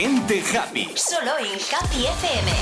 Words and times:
Gente 0.00 0.40
happy. 0.56 0.92
Solo 0.94 1.32
en 1.40 1.58
Happy 1.74 2.06
FM. 2.06 2.52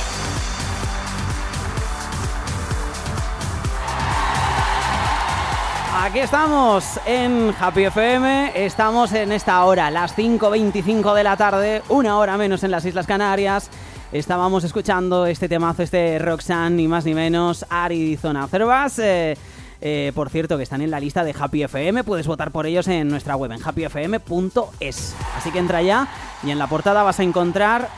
Aquí 6.01 6.21
estamos 6.21 6.99
en 7.05 7.55
Happy 7.61 7.85
FM, 7.85 8.53
estamos 8.65 9.13
en 9.13 9.33
esta 9.33 9.63
hora, 9.67 9.91
las 9.91 10.17
5.25 10.17 11.13
de 11.13 11.25
la 11.25 11.37
tarde, 11.37 11.83
una 11.91 12.17
hora 12.17 12.39
menos 12.39 12.65
en 12.65 12.71
las 12.71 12.87
Islas 12.87 13.07
Canarias. 13.07 13.69
Estábamos 14.13 14.65
escuchando 14.65 15.27
este 15.27 15.47
temazo, 15.47 15.83
este 15.83 16.19
Roxanne, 16.19 16.77
ni 16.77 16.89
más 16.89 17.05
ni 17.05 17.13
menos, 17.13 17.67
Arizona 17.69 18.49
Cervas. 18.49 18.99
Eh, 18.99 19.37
eh, 19.81 20.13
por 20.15 20.31
cierto, 20.31 20.57
que 20.57 20.63
están 20.63 20.81
en 20.81 20.91
la 20.91 21.01
lista 21.01 21.25
de 21.25 21.35
Happy 21.39 21.63
FM, 21.63 22.05
puedes 22.05 22.27
votar 22.27 22.51
por 22.51 22.67
ellos 22.67 22.89
en 22.89 23.09
nuestra 23.09 23.37
web, 23.37 23.53
en 23.53 23.61
happyfm.es. 23.63 25.15
Así 25.37 25.51
que 25.51 25.59
entra 25.59 25.83
ya 25.83 26.09
y 26.43 26.51
en 26.51 26.59
la 26.59 26.67
portada 26.67 27.03
vas 27.03 27.21
a 27.21 27.23
encontrar 27.23 27.89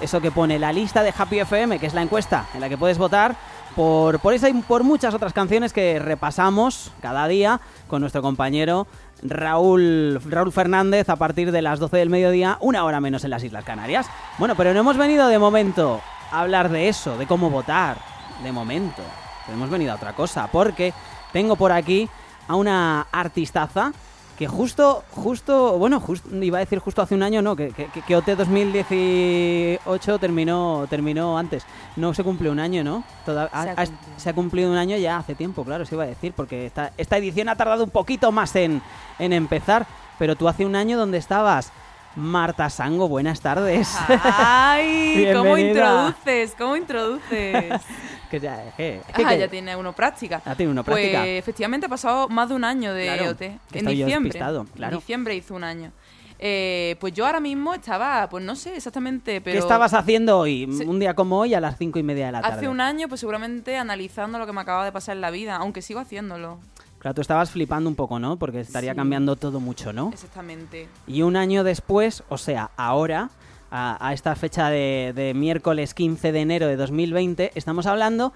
eso 0.00 0.20
que 0.20 0.30
pone 0.30 0.58
la 0.58 0.72
lista 0.72 1.02
de 1.02 1.12
Happy 1.16 1.40
FM, 1.40 1.78
que 1.78 1.86
es 1.86 1.94
la 1.94 2.02
encuesta 2.02 2.46
en 2.54 2.60
la 2.60 2.68
que 2.68 2.78
puedes 2.78 2.98
votar 2.98 3.36
por, 3.74 4.20
por 4.20 4.32
esa 4.32 4.48
y 4.48 4.54
por 4.54 4.84
muchas 4.84 5.14
otras 5.14 5.32
canciones 5.32 5.72
que 5.72 5.98
repasamos 5.98 6.92
cada 7.00 7.28
día 7.28 7.60
con 7.88 8.00
nuestro 8.00 8.22
compañero 8.22 8.86
Raúl, 9.22 10.20
Raúl 10.24 10.52
Fernández 10.52 11.08
a 11.08 11.16
partir 11.16 11.52
de 11.52 11.62
las 11.62 11.78
12 11.78 11.96
del 11.96 12.10
mediodía, 12.10 12.58
una 12.60 12.84
hora 12.84 13.00
menos 13.00 13.24
en 13.24 13.30
las 13.30 13.42
Islas 13.44 13.64
Canarias. 13.64 14.06
Bueno, 14.38 14.54
pero 14.56 14.72
no 14.72 14.80
hemos 14.80 14.96
venido 14.96 15.28
de 15.28 15.38
momento 15.38 16.00
a 16.30 16.40
hablar 16.40 16.68
de 16.68 16.88
eso, 16.88 17.16
de 17.18 17.26
cómo 17.26 17.50
votar, 17.50 17.98
de 18.42 18.52
momento. 18.52 19.02
Pero 19.44 19.56
hemos 19.56 19.70
venido 19.70 19.92
a 19.92 19.96
otra 19.96 20.12
cosa, 20.12 20.48
porque 20.52 20.92
tengo 21.32 21.56
por 21.56 21.72
aquí 21.72 22.08
a 22.46 22.54
una 22.56 23.06
artistaza 23.12 23.92
que 24.38 24.46
justo, 24.46 25.02
justo, 25.10 25.78
bueno, 25.78 25.98
justo, 25.98 26.28
iba 26.44 26.58
a 26.58 26.60
decir 26.60 26.78
justo 26.78 27.02
hace 27.02 27.16
un 27.16 27.24
año, 27.24 27.42
no, 27.42 27.56
que, 27.56 27.70
que, 27.72 27.88
que 28.06 28.14
OT 28.16 28.36
2018 28.36 30.18
terminó, 30.20 30.86
terminó 30.88 31.36
antes. 31.36 31.64
No 31.96 32.14
se 32.14 32.22
cumplió 32.22 32.52
un 32.52 32.60
año, 32.60 32.84
¿no? 32.84 33.02
Toda- 33.26 33.48
Se 33.48 33.56
ha 33.70 33.72
ha- 33.76 33.86
se 34.16 34.30
ha 34.30 34.32
cumplido 34.34 34.70
un 34.70 34.76
año 34.76 34.96
ya 34.96 35.16
hace 35.18 35.34
tiempo, 35.34 35.64
claro, 35.64 35.84
se 35.84 35.96
iba 35.96 36.04
a 36.04 36.08
decir, 36.08 36.32
porque 36.36 36.66
esta, 36.66 36.92
esta 36.96 37.16
edición 37.16 37.48
ha 37.48 37.56
tardado 37.56 37.82
un 37.84 37.90
poquito 37.90 38.30
más 38.30 38.54
en, 38.56 38.80
en 39.18 39.32
empezar, 39.32 39.86
pero 40.20 40.36
tú 40.36 40.46
hace 40.48 40.64
un 40.64 40.76
año 40.76 40.96
donde 40.98 41.18
estabas, 41.18 41.72
Marta 42.14 42.70
Sango, 42.70 43.08
buenas 43.08 43.40
tardes. 43.40 43.88
¡Ay! 44.08 45.30
¿Cómo 45.34 45.58
introduces? 45.58 46.54
¿Cómo 46.56 46.76
introduces? 46.76 47.82
que 48.28 48.40
ya, 48.40 48.64
es 48.68 48.74
que- 48.74 48.96
es 48.96 49.04
que- 49.14 49.24
Ah, 49.24 49.28
que- 49.30 49.38
ya 49.38 49.48
tiene 49.48 49.74
uno 49.76 49.92
práctica. 49.92 50.40
Ya 50.44 50.54
tiene 50.54 50.72
uno 50.72 50.84
Pues 50.84 50.96
práctica. 50.96 51.26
efectivamente 51.26 51.86
ha 51.86 51.88
pasado 51.88 52.28
más 52.28 52.48
de 52.48 52.54
un 52.54 52.64
año 52.64 52.92
de 52.94 53.04
Claro, 53.04 53.36
En 53.72 53.86
diciembre. 53.86 54.30
claro. 54.38 54.66
En 54.76 54.90
diciembre 54.98 55.34
hizo 55.34 55.54
un 55.54 55.64
año. 55.64 55.92
Eh, 56.40 56.94
pues 57.00 57.12
yo 57.14 57.26
ahora 57.26 57.40
mismo 57.40 57.74
estaba, 57.74 58.28
pues 58.28 58.44
no 58.44 58.54
sé 58.54 58.76
exactamente, 58.76 59.40
pero 59.40 59.54
¿Qué 59.54 59.58
estabas 59.58 59.92
haciendo 59.92 60.38
hoy? 60.38 60.66
Un 60.86 61.00
día 61.00 61.14
como 61.14 61.40
hoy 61.40 61.54
a 61.54 61.60
las 61.60 61.76
cinco 61.76 61.98
y 61.98 62.04
media 62.04 62.26
de 62.26 62.32
la 62.32 62.42
tarde. 62.42 62.56
hace 62.58 62.68
un 62.68 62.80
año, 62.80 63.08
pues 63.08 63.18
seguramente 63.20 63.76
analizando 63.76 64.38
lo 64.38 64.46
que 64.46 64.52
me 64.52 64.60
acaba 64.60 64.84
de 64.84 64.92
pasar 64.92 65.16
en 65.16 65.20
la 65.20 65.30
vida, 65.32 65.56
aunque 65.56 65.82
sigo 65.82 65.98
haciéndolo. 65.98 66.60
Claro, 67.00 67.14
tú 67.14 67.20
estabas 67.22 67.50
flipando 67.50 67.88
un 67.90 67.96
poco, 67.96 68.18
¿no? 68.20 68.38
Porque 68.38 68.60
estaría 68.60 68.92
Sí. 68.92 68.96
cambiando 68.96 69.34
todo 69.36 69.58
mucho, 69.58 69.92
¿no? 69.92 70.10
Exactamente. 70.12 70.88
Y 71.08 71.22
un 71.22 71.36
año 71.36 71.64
después, 71.64 72.22
o 72.28 72.38
sea, 72.38 72.70
ahora, 72.76 73.30
a, 73.70 74.06
a 74.06 74.12
esta 74.12 74.34
fecha 74.36 74.70
de, 74.70 75.12
de 75.14 75.34
miércoles 75.34 75.94
15 75.94 76.32
de 76.32 76.40
enero 76.40 76.66
de 76.66 76.76
2020, 76.76 77.52
estamos 77.54 77.86
hablando 77.86 78.32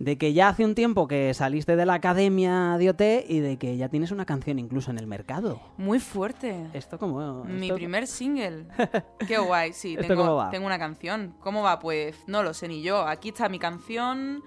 de 0.00 0.18
que 0.18 0.32
ya 0.32 0.48
hace 0.48 0.64
un 0.64 0.74
tiempo 0.74 1.06
que 1.06 1.32
saliste 1.34 1.76
de 1.76 1.86
la 1.86 1.94
academia 1.94 2.76
de 2.78 2.90
OT 2.90 3.00
y 3.28 3.38
de 3.38 3.58
que 3.58 3.76
ya 3.76 3.88
tienes 3.88 4.10
una 4.10 4.24
canción 4.26 4.58
incluso 4.58 4.90
en 4.90 4.98
el 4.98 5.06
mercado. 5.06 5.60
Muy 5.76 6.00
fuerte. 6.00 6.66
Esto 6.72 6.98
como... 6.98 7.44
Mi 7.44 7.66
esto- 7.66 7.76
primer 7.76 8.06
single. 8.08 8.66
Qué 9.28 9.38
guay, 9.38 9.72
sí. 9.72 9.94
¿Esto 9.94 10.08
Tengo, 10.08 10.22
cómo 10.22 10.34
va? 10.36 10.50
tengo 10.50 10.66
una 10.66 10.80
canción. 10.80 11.36
¿Cómo 11.40 11.62
va? 11.62 11.78
Pues 11.78 12.16
no 12.26 12.42
lo 12.42 12.52
sé 12.54 12.66
ni 12.66 12.82
yo. 12.82 13.06
Aquí 13.06 13.28
está 13.28 13.48
mi 13.48 13.60
canción. 13.60 14.42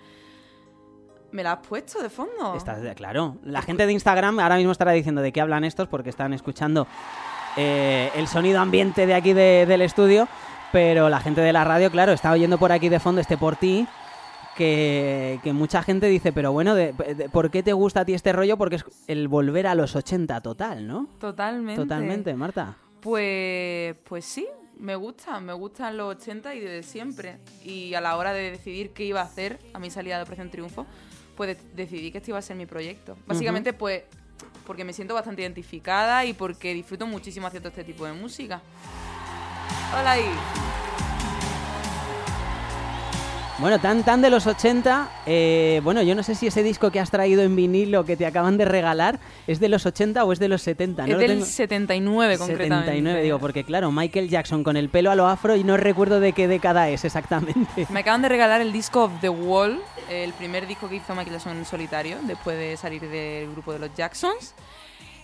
¿Me 1.31 1.43
la 1.43 1.53
has 1.53 1.65
puesto 1.67 2.01
de 2.03 2.09
fondo? 2.09 2.55
Estás 2.55 2.81
de- 2.81 2.93
claro. 2.93 3.37
La 3.43 3.61
gente 3.61 3.85
de 3.85 3.93
Instagram 3.93 4.39
ahora 4.41 4.57
mismo 4.57 4.73
estará 4.73 4.91
diciendo 4.91 5.21
de 5.21 5.31
qué 5.31 5.39
hablan 5.39 5.63
estos 5.63 5.87
porque 5.87 6.09
están 6.09 6.33
escuchando 6.33 6.87
eh, 7.57 8.11
el 8.15 8.27
sonido 8.27 8.59
ambiente 8.61 9.05
de 9.05 9.13
aquí 9.13 9.33
de- 9.33 9.65
del 9.67 9.81
estudio. 9.81 10.27
Pero 10.71 11.09
la 11.09 11.19
gente 11.21 11.41
de 11.41 11.53
la 11.53 11.63
radio, 11.63 11.89
claro, 11.91 12.11
está 12.11 12.31
oyendo 12.31 12.57
por 12.57 12.71
aquí 12.71 12.89
de 12.89 12.99
fondo 12.99 13.21
este 13.21 13.37
por 13.37 13.55
ti. 13.55 13.87
Que, 14.55 15.39
que 15.43 15.53
mucha 15.53 15.83
gente 15.83 16.07
dice, 16.07 16.33
pero 16.33 16.51
bueno, 16.51 16.73
de- 16.73 16.91
de- 16.93 17.29
¿por 17.29 17.51
qué 17.51 17.61
te 17.61 17.73
gusta 17.73 18.01
a 18.01 18.05
ti 18.05 18.15
este 18.15 18.33
rollo? 18.33 18.57
Porque 18.57 18.77
es 18.77 18.85
el 19.07 19.27
volver 19.27 19.67
a 19.67 19.75
los 19.75 19.95
80 19.95 20.41
total, 20.41 20.87
¿no? 20.87 21.07
Totalmente. 21.19 21.79
Totalmente, 21.81 22.33
Marta. 22.33 22.75
Pues, 23.01 23.95
pues 24.03 24.25
sí, 24.25 24.47
me 24.79 24.95
gusta, 24.95 25.39
me 25.39 25.53
gustan 25.53 25.95
los 25.95 26.15
80 26.15 26.55
y 26.55 26.59
desde 26.59 26.81
siempre. 26.83 27.37
Y 27.63 27.93
a 27.93 28.01
la 28.01 28.17
hora 28.17 28.33
de 28.33 28.49
decidir 28.51 28.91
qué 28.93 29.03
iba 29.05 29.21
a 29.21 29.25
hacer 29.25 29.59
a 29.73 29.79
mi 29.79 29.91
salida 29.91 30.17
de 30.17 30.23
Operación 30.23 30.49
Triunfo, 30.49 30.87
pues 31.35 31.55
de- 31.55 31.63
decidí 31.83 32.11
que 32.11 32.17
este 32.17 32.31
iba 32.31 32.39
a 32.39 32.41
ser 32.41 32.55
mi 32.55 32.65
proyecto. 32.65 33.15
Básicamente, 33.27 33.73
pues, 33.73 34.03
porque 34.65 34.83
me 34.83 34.93
siento 34.93 35.13
bastante 35.13 35.41
identificada 35.41 36.25
y 36.25 36.33
porque 36.33 36.73
disfruto 36.73 37.07
muchísimo 37.07 37.47
haciendo 37.47 37.69
este 37.69 37.83
tipo 37.83 38.05
de 38.05 38.13
música. 38.13 38.61
Hola 39.93 40.11
ahí. 40.11 40.25
Bueno, 43.59 43.79
tan 43.79 44.03
tan 44.03 44.21
de 44.21 44.29
los 44.29 44.45
80, 44.45 45.09
eh, 45.25 45.81
bueno, 45.83 46.03
yo 46.03 46.13
no 46.13 46.21
sé 46.21 46.35
si 46.35 46.45
ese 46.45 46.61
disco 46.61 46.91
que 46.91 46.99
has 46.99 47.09
traído 47.09 47.41
en 47.41 47.55
vinilo 47.55 48.05
que 48.05 48.15
te 48.15 48.27
acaban 48.27 48.55
de 48.55 48.65
regalar 48.65 49.19
es 49.47 49.59
de 49.59 49.67
los 49.67 49.87
80 49.87 50.23
o 50.25 50.31
es 50.31 50.37
de 50.37 50.47
los 50.47 50.61
70, 50.61 51.07
¿no? 51.07 51.13
es 51.13 51.17
del 51.19 51.27
tengo- 51.31 51.45
79 51.45 52.37
concretamente. 52.37 52.85
79, 52.85 53.23
digo, 53.23 53.39
porque 53.39 53.63
claro, 53.63 53.91
Michael 53.91 54.29
Jackson 54.29 54.63
con 54.63 54.77
el 54.77 54.89
pelo 54.89 55.09
a 55.09 55.15
lo 55.15 55.25
afro 55.27 55.55
y 55.55 55.63
no 55.63 55.75
recuerdo 55.75 56.19
de 56.19 56.33
qué 56.33 56.47
década 56.47 56.87
es 56.89 57.03
exactamente. 57.03 57.87
Me 57.89 58.01
acaban 58.01 58.21
de 58.21 58.29
regalar 58.29 58.61
el 58.61 58.71
disco 58.71 59.05
of 59.05 59.11
The 59.21 59.29
Wall, 59.29 59.81
el 60.07 60.33
primer 60.33 60.67
disco 60.67 60.87
que 60.87 60.97
hizo 60.97 61.15
Michael 61.15 61.31
Jackson 61.37 61.57
en 61.57 61.65
solitario, 61.65 62.17
después 62.27 62.59
de 62.59 62.77
salir 62.77 63.01
del 63.09 63.49
grupo 63.53 63.73
de 63.73 63.79
los 63.79 63.89
Jacksons. 63.95 64.53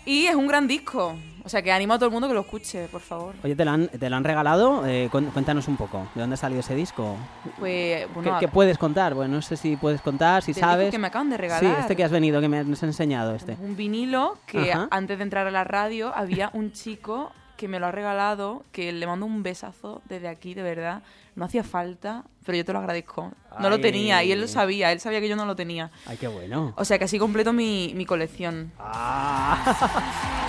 Y 0.06 0.26
es 0.26 0.36
un 0.36 0.48
gran 0.48 0.68
disco. 0.68 1.16
O 1.46 1.50
sea 1.50 1.62
que 1.62 1.74
animo 1.74 1.94
a 1.94 1.98
todo 1.98 2.06
el 2.08 2.14
mundo 2.14 2.30
que 2.30 2.34
lo 2.34 2.40
escuche, 2.42 2.88
por 2.88 3.02
favor. 3.02 3.36
Oye, 3.44 3.54
¿te 3.54 3.66
lo 3.66 3.72
han, 3.72 3.90
te 3.90 4.10
lo 4.10 4.16
han 4.16 4.24
regalado? 4.24 4.86
Eh, 4.88 5.10
cuéntanos 5.12 5.68
un 5.68 5.76
poco, 5.76 6.08
¿de 6.16 6.22
dónde 6.22 6.36
ha 6.36 6.38
salido 6.38 6.62
ese 6.62 6.74
disco? 6.74 7.18
Pues, 7.60 8.06
¿Qué, 8.06 8.08
bueno, 8.14 8.38
qué 8.40 8.48
puedes 8.48 8.78
contar? 8.78 9.14
Bueno, 9.14 9.36
no 9.36 9.42
sé 9.42 9.58
si 9.58 9.76
puedes 9.76 10.00
contar, 10.02 10.42
si 10.42 10.54
sabes. 10.54 10.90
que 10.92 10.98
me 10.98 11.08
acaban 11.08 11.30
de 11.30 11.36
Sí, 11.36 11.42
regalar. 11.42 11.80
este 11.82 11.98
que 11.98 12.04
has 12.06 12.12
venido, 12.12 12.40
que 12.40 12.48
me 12.48 12.60
has 12.60 12.84
enseñado 12.84 13.36
este. 13.36 13.58
un 13.60 13.76
vinilo 13.76 14.38
que 14.46 14.72
Ajá. 14.72 14.88
antes 14.90 15.18
de 15.18 15.24
entrar 15.26 15.46
a 15.46 15.52
la 15.52 15.66
radio 15.66 16.14
había 16.16 16.50
un 16.54 16.72
chico 16.72 17.34
que 17.58 17.68
me 17.68 17.80
lo 17.80 17.88
ha 17.88 17.92
regalado, 17.92 18.64
que 18.72 18.92
le 18.92 19.08
mando 19.08 19.26
un 19.26 19.44
besazo 19.44 20.02
desde 20.10 20.28
aquí, 20.28 20.54
de 20.54 20.64
verdad. 20.64 21.04
No 21.36 21.46
hacía 21.46 21.64
falta, 21.64 22.24
pero 22.46 22.58
yo 22.58 22.66
te 22.66 22.74
lo 22.74 22.80
agradezco. 22.80 23.32
No 23.60 23.70
lo 23.70 23.80
tenía 23.80 24.24
y 24.24 24.32
él 24.32 24.42
lo 24.42 24.48
sabía, 24.48 24.92
él 24.92 25.00
sabía 25.00 25.20
que 25.20 25.30
yo 25.30 25.36
no 25.36 25.46
lo 25.46 25.56
tenía. 25.56 25.90
Ay, 26.06 26.18
qué 26.18 26.28
bueno. 26.28 26.74
O 26.78 26.86
sea 26.86 27.00
que 27.00 27.06
así 27.06 27.18
completo 27.18 27.54
mi, 27.54 27.94
mi 27.96 28.06
colección. 28.06 28.72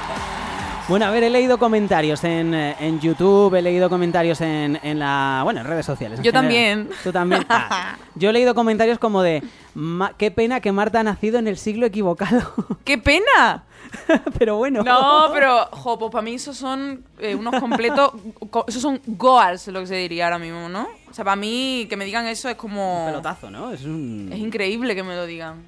Bueno, 0.87 1.06
a 1.06 1.11
ver, 1.11 1.22
he 1.22 1.31
leído 1.31 1.56
comentarios 1.59 2.22
en, 2.25 2.53
eh, 2.53 2.77
en 2.78 3.00
YouTube, 3.00 3.55
he 3.55 3.62
leído 3.62 3.89
comentarios 3.89 4.43
en, 4.43 4.78
en 4.83 4.99
la, 4.99 5.41
bueno, 5.43 5.61
en 5.61 5.67
redes 5.67 5.87
sociales. 5.87 6.19
en 6.19 6.25
Yo 6.25 6.31
general. 6.31 6.44
también. 6.44 6.91
Tú 7.03 7.11
también. 7.11 7.47
Ah, 7.49 7.97
yo 8.14 8.29
he 8.29 8.32
leído 8.35 8.55
comentarios 8.55 8.99
como 8.99 9.23
de, 9.23 9.43
"Ma- 9.75 10.12
qué 10.19 10.31
pena 10.31 10.61
que 10.61 10.73
Marta 10.73 11.00
ha 11.00 11.03
nacido 11.03 11.38
en 11.38 11.49
el 11.49 11.56
siglo 11.56 11.87
equivocado. 11.87 12.53
¡Qué 12.85 12.99
pena! 12.99 13.64
Pero 14.38 14.56
bueno. 14.56 14.82
No, 14.82 15.29
pero, 15.32 15.67
jo, 15.70 15.99
pues 15.99 16.11
para 16.11 16.23
mí 16.23 16.35
esos 16.35 16.56
son 16.56 17.05
eh, 17.19 17.35
unos 17.35 17.58
completos. 17.61 18.12
co- 18.50 18.64
esos 18.69 18.82
son 18.82 19.00
goals, 19.06 19.69
lo 19.69 19.81
que 19.81 19.87
se 19.87 19.94
diría 19.97 20.25
ahora 20.25 20.38
mismo, 20.38 20.69
¿no? 20.69 20.88
O 21.11 21.14
sea, 21.14 21.25
para 21.25 21.37
mí 21.37 21.87
que 21.88 21.97
me 21.97 22.05
digan 22.05 22.26
eso 22.26 22.49
es 22.49 22.56
como. 22.56 23.05
Pelotazo, 23.06 23.50
¿no? 23.50 23.70
Es 23.73 23.85
un... 23.85 24.29
Es 24.32 24.38
increíble 24.38 24.94
que 24.94 25.03
me 25.03 25.14
lo 25.14 25.25
digan. 25.26 25.62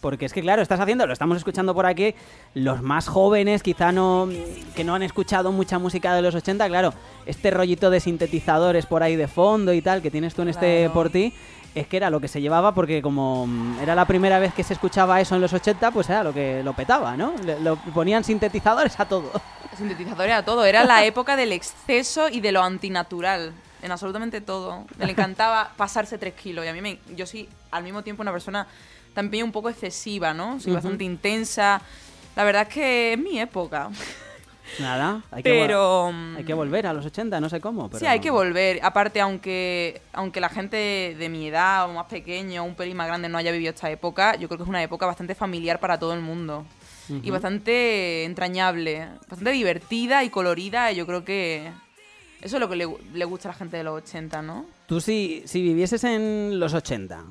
Porque 0.00 0.26
es 0.26 0.32
que, 0.32 0.42
claro, 0.42 0.62
estás 0.62 0.78
haciendo, 0.78 1.06
lo 1.06 1.12
estamos 1.12 1.36
escuchando 1.38 1.74
por 1.74 1.86
aquí, 1.86 2.14
los 2.54 2.82
más 2.82 3.08
jóvenes, 3.08 3.62
quizá 3.62 3.92
no, 3.92 4.28
que 4.74 4.84
no 4.84 4.94
han 4.94 5.02
escuchado 5.02 5.52
mucha 5.52 5.78
música 5.78 6.14
de 6.14 6.22
los 6.22 6.34
80, 6.34 6.66
claro, 6.68 6.92
este 7.24 7.50
rollito 7.50 7.90
de 7.90 8.00
sintetizadores 8.00 8.86
por 8.86 9.02
ahí 9.02 9.16
de 9.16 9.26
fondo 9.26 9.72
y 9.72 9.80
tal, 9.82 10.02
que 10.02 10.10
tienes 10.10 10.34
tú 10.34 10.42
en 10.42 10.48
este 10.48 10.80
Claro. 10.84 10.92
por 10.92 11.10
ti, 11.10 11.32
es 11.74 11.86
que 11.86 11.96
era 11.96 12.08
lo 12.10 12.20
que 12.20 12.28
se 12.28 12.40
llevaba 12.40 12.72
porque 12.72 13.02
como 13.02 13.46
era 13.82 13.94
la 13.94 14.04
primera 14.06 14.38
vez 14.38 14.54
que 14.54 14.62
se 14.62 14.74
escuchaba 14.74 15.20
eso 15.20 15.34
en 15.34 15.40
los 15.40 15.52
80, 15.52 15.90
pues 15.90 16.08
era 16.08 16.22
lo 16.22 16.32
que 16.32 16.62
lo 16.62 16.72
petaba, 16.74 17.16
¿no? 17.16 17.34
Le- 17.44 17.58
lo 17.60 17.76
ponían 17.76 18.22
sintetizadores 18.24 18.98
a 19.00 19.06
todo. 19.06 19.30
Sintetizadores 19.76 20.34
a 20.34 20.42
todo. 20.44 20.64
Era 20.64 20.84
la 20.84 21.04
época 21.04 21.36
del 21.36 21.52
exceso 21.52 22.28
y 22.30 22.40
de 22.40 22.52
lo 22.52 22.62
antinatural. 22.62 23.52
En 23.82 23.92
absolutamente 23.92 24.40
todo. 24.40 24.84
Le 24.98 25.10
encantaba 25.10 25.70
pasarse 25.76 26.16
tres 26.16 26.32
kilos. 26.34 26.64
Y 26.64 26.68
a 26.68 26.72
mí 26.72 26.80
me, 26.80 26.98
yo 27.14 27.26
soy 27.26 27.46
al 27.70 27.82
mismo 27.82 28.02
tiempo 28.02 28.22
una 28.22 28.32
persona 28.32 28.66
también 29.16 29.44
un 29.44 29.52
poco 29.52 29.70
excesiva, 29.70 30.34
¿no? 30.34 30.60
Soy 30.60 30.74
bastante 30.74 31.02
intensa. 31.02 31.80
La 32.36 32.44
verdad 32.44 32.66
es 32.68 32.68
que 32.68 33.12
es 33.14 33.18
mi 33.18 33.40
época. 33.40 33.88
Nada, 34.78 35.22
hay 35.30 35.42
que, 35.42 35.48
Pero... 35.48 36.10
mm, 36.12 36.36
hay 36.36 36.44
que 36.44 36.52
volver 36.52 36.86
a 36.86 36.92
los 36.92 37.06
80, 37.06 37.40
no 37.40 37.48
sé 37.48 37.58
cómo, 37.58 37.88
pero 37.88 37.98
Sí, 38.00 38.04
hay 38.06 38.20
que 38.20 38.30
volver. 38.30 38.78
Aparte, 38.82 39.20
aunque, 39.22 40.02
aunque 40.12 40.38
la 40.40 40.50
gente 40.50 41.16
de 41.18 41.28
mi 41.30 41.48
edad 41.48 41.88
o 41.88 41.94
más 41.94 42.06
pequeño, 42.06 42.62
un 42.62 42.74
pelín 42.74 42.96
más 42.98 43.06
grande, 43.06 43.30
no 43.30 43.38
haya 43.38 43.52
vivido 43.52 43.70
esta 43.70 43.90
época, 43.90 44.36
yo 44.36 44.48
creo 44.48 44.58
que 44.58 44.64
es 44.64 44.68
una 44.68 44.82
época 44.82 45.06
bastante 45.06 45.34
familiar 45.34 45.80
para 45.80 45.98
todo 45.98 46.12
el 46.12 46.20
mundo. 46.20 46.66
Y 47.22 47.30
bastante 47.30 48.24
entrañable, 48.24 49.08
bastante 49.28 49.52
divertida 49.52 50.24
y 50.24 50.28
colorida. 50.28 50.90
Y 50.90 50.96
yo 50.96 51.06
creo 51.06 51.24
que 51.24 51.70
eso 52.42 52.56
es 52.56 52.60
lo 52.60 52.68
que 52.68 52.74
le, 52.76 52.86
le 53.14 53.24
gusta 53.24 53.48
a 53.48 53.52
la 53.52 53.58
gente 53.58 53.76
de 53.76 53.84
los 53.84 54.02
80, 54.02 54.42
¿no? 54.42 54.66
Tú 54.86 55.00
si, 55.00 55.42
si 55.46 55.62
vivieses 55.62 56.02
en 56.02 56.58
los 56.58 56.74
80, 56.74 57.24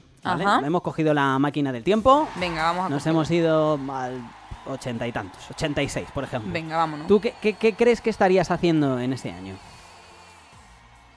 Hemos 0.66 0.82
cogido 0.82 1.14
la 1.14 1.38
máquina 1.40 1.72
del 1.72 1.84
tiempo, 1.84 2.28
Venga, 2.36 2.64
vamos 2.64 2.86
a 2.86 2.90
nos 2.90 3.00
coger. 3.04 3.12
hemos 3.12 3.32
ido 3.32 3.80
al 3.92 4.20
80 4.68 5.08
y 5.08 5.12
tantos, 5.12 5.52
86 5.52 6.08
por 6.14 6.24
ejemplo. 6.24 6.52
Venga, 6.52 6.78
vámonos. 6.78 7.08
¿Tú 7.08 7.20
qué, 7.22 7.34
qué- 7.42 7.54
qué 7.54 7.74
crees 7.74 8.02
que 8.02 8.10
estarías 8.10 8.50
haciendo 8.52 9.00
en 9.00 9.14
ese 9.14 9.32
año? 9.32 9.54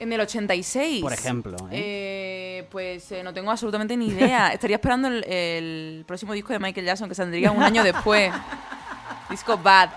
En 0.00 0.12
el 0.12 0.20
86. 0.20 1.02
Por 1.02 1.12
ejemplo, 1.12 1.56
¿eh? 1.72 2.60
Eh, 2.60 2.68
pues 2.70 3.10
eh, 3.10 3.22
no 3.24 3.32
tengo 3.34 3.50
absolutamente 3.50 3.96
ni 3.96 4.06
idea. 4.08 4.48
Estaría 4.52 4.76
esperando 4.76 5.08
el, 5.08 5.24
el 5.24 6.04
próximo 6.06 6.32
disco 6.34 6.52
de 6.52 6.60
Michael 6.60 6.86
Jackson 6.86 7.08
que 7.08 7.14
saldría 7.16 7.50
un 7.50 7.62
año 7.62 7.82
después. 7.82 8.32
Disco 9.30 9.58
Bad. 9.58 9.90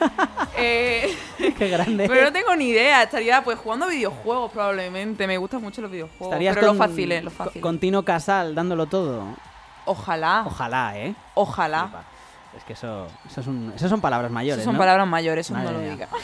Eh, 0.60 1.16
Qué 1.58 1.68
grande. 1.68 2.08
pero 2.08 2.24
no 2.24 2.32
tengo 2.32 2.56
ni 2.56 2.70
idea. 2.70 3.04
Estaría 3.04 3.44
pues 3.44 3.58
jugando 3.60 3.86
videojuegos 3.86 4.50
probablemente. 4.50 5.26
Me 5.28 5.38
gustan 5.38 5.62
mucho 5.62 5.80
los 5.80 5.90
videojuegos. 5.90 6.26
Estarías 6.26 6.54
pero 6.56 6.68
con, 6.68 6.78
con- 6.78 6.88
fáciles. 6.88 7.24
con 7.60 7.78
Tino 7.78 8.02
Casal 8.04 8.56
dándolo 8.56 8.86
todo. 8.86 9.22
Ojalá. 9.84 10.42
Ojalá, 10.46 10.98
¿eh? 10.98 11.14
Ojalá. 11.34 11.90
Es 12.56 12.64
que 12.64 12.72
eso, 12.72 13.06
eso, 13.30 13.40
es 13.40 13.46
un- 13.46 13.72
eso 13.76 13.88
son 13.88 14.00
palabras 14.00 14.32
mayores, 14.32 14.56
Esas 14.62 14.64
son 14.64 14.74
¿no? 14.74 14.78
palabras 14.80 15.06
mayores, 15.06 15.46
eso 15.46 15.54
Madre 15.54 15.66
no 15.68 15.72
lo 15.74 15.78
mía. 15.80 15.90
diga. 15.92 16.08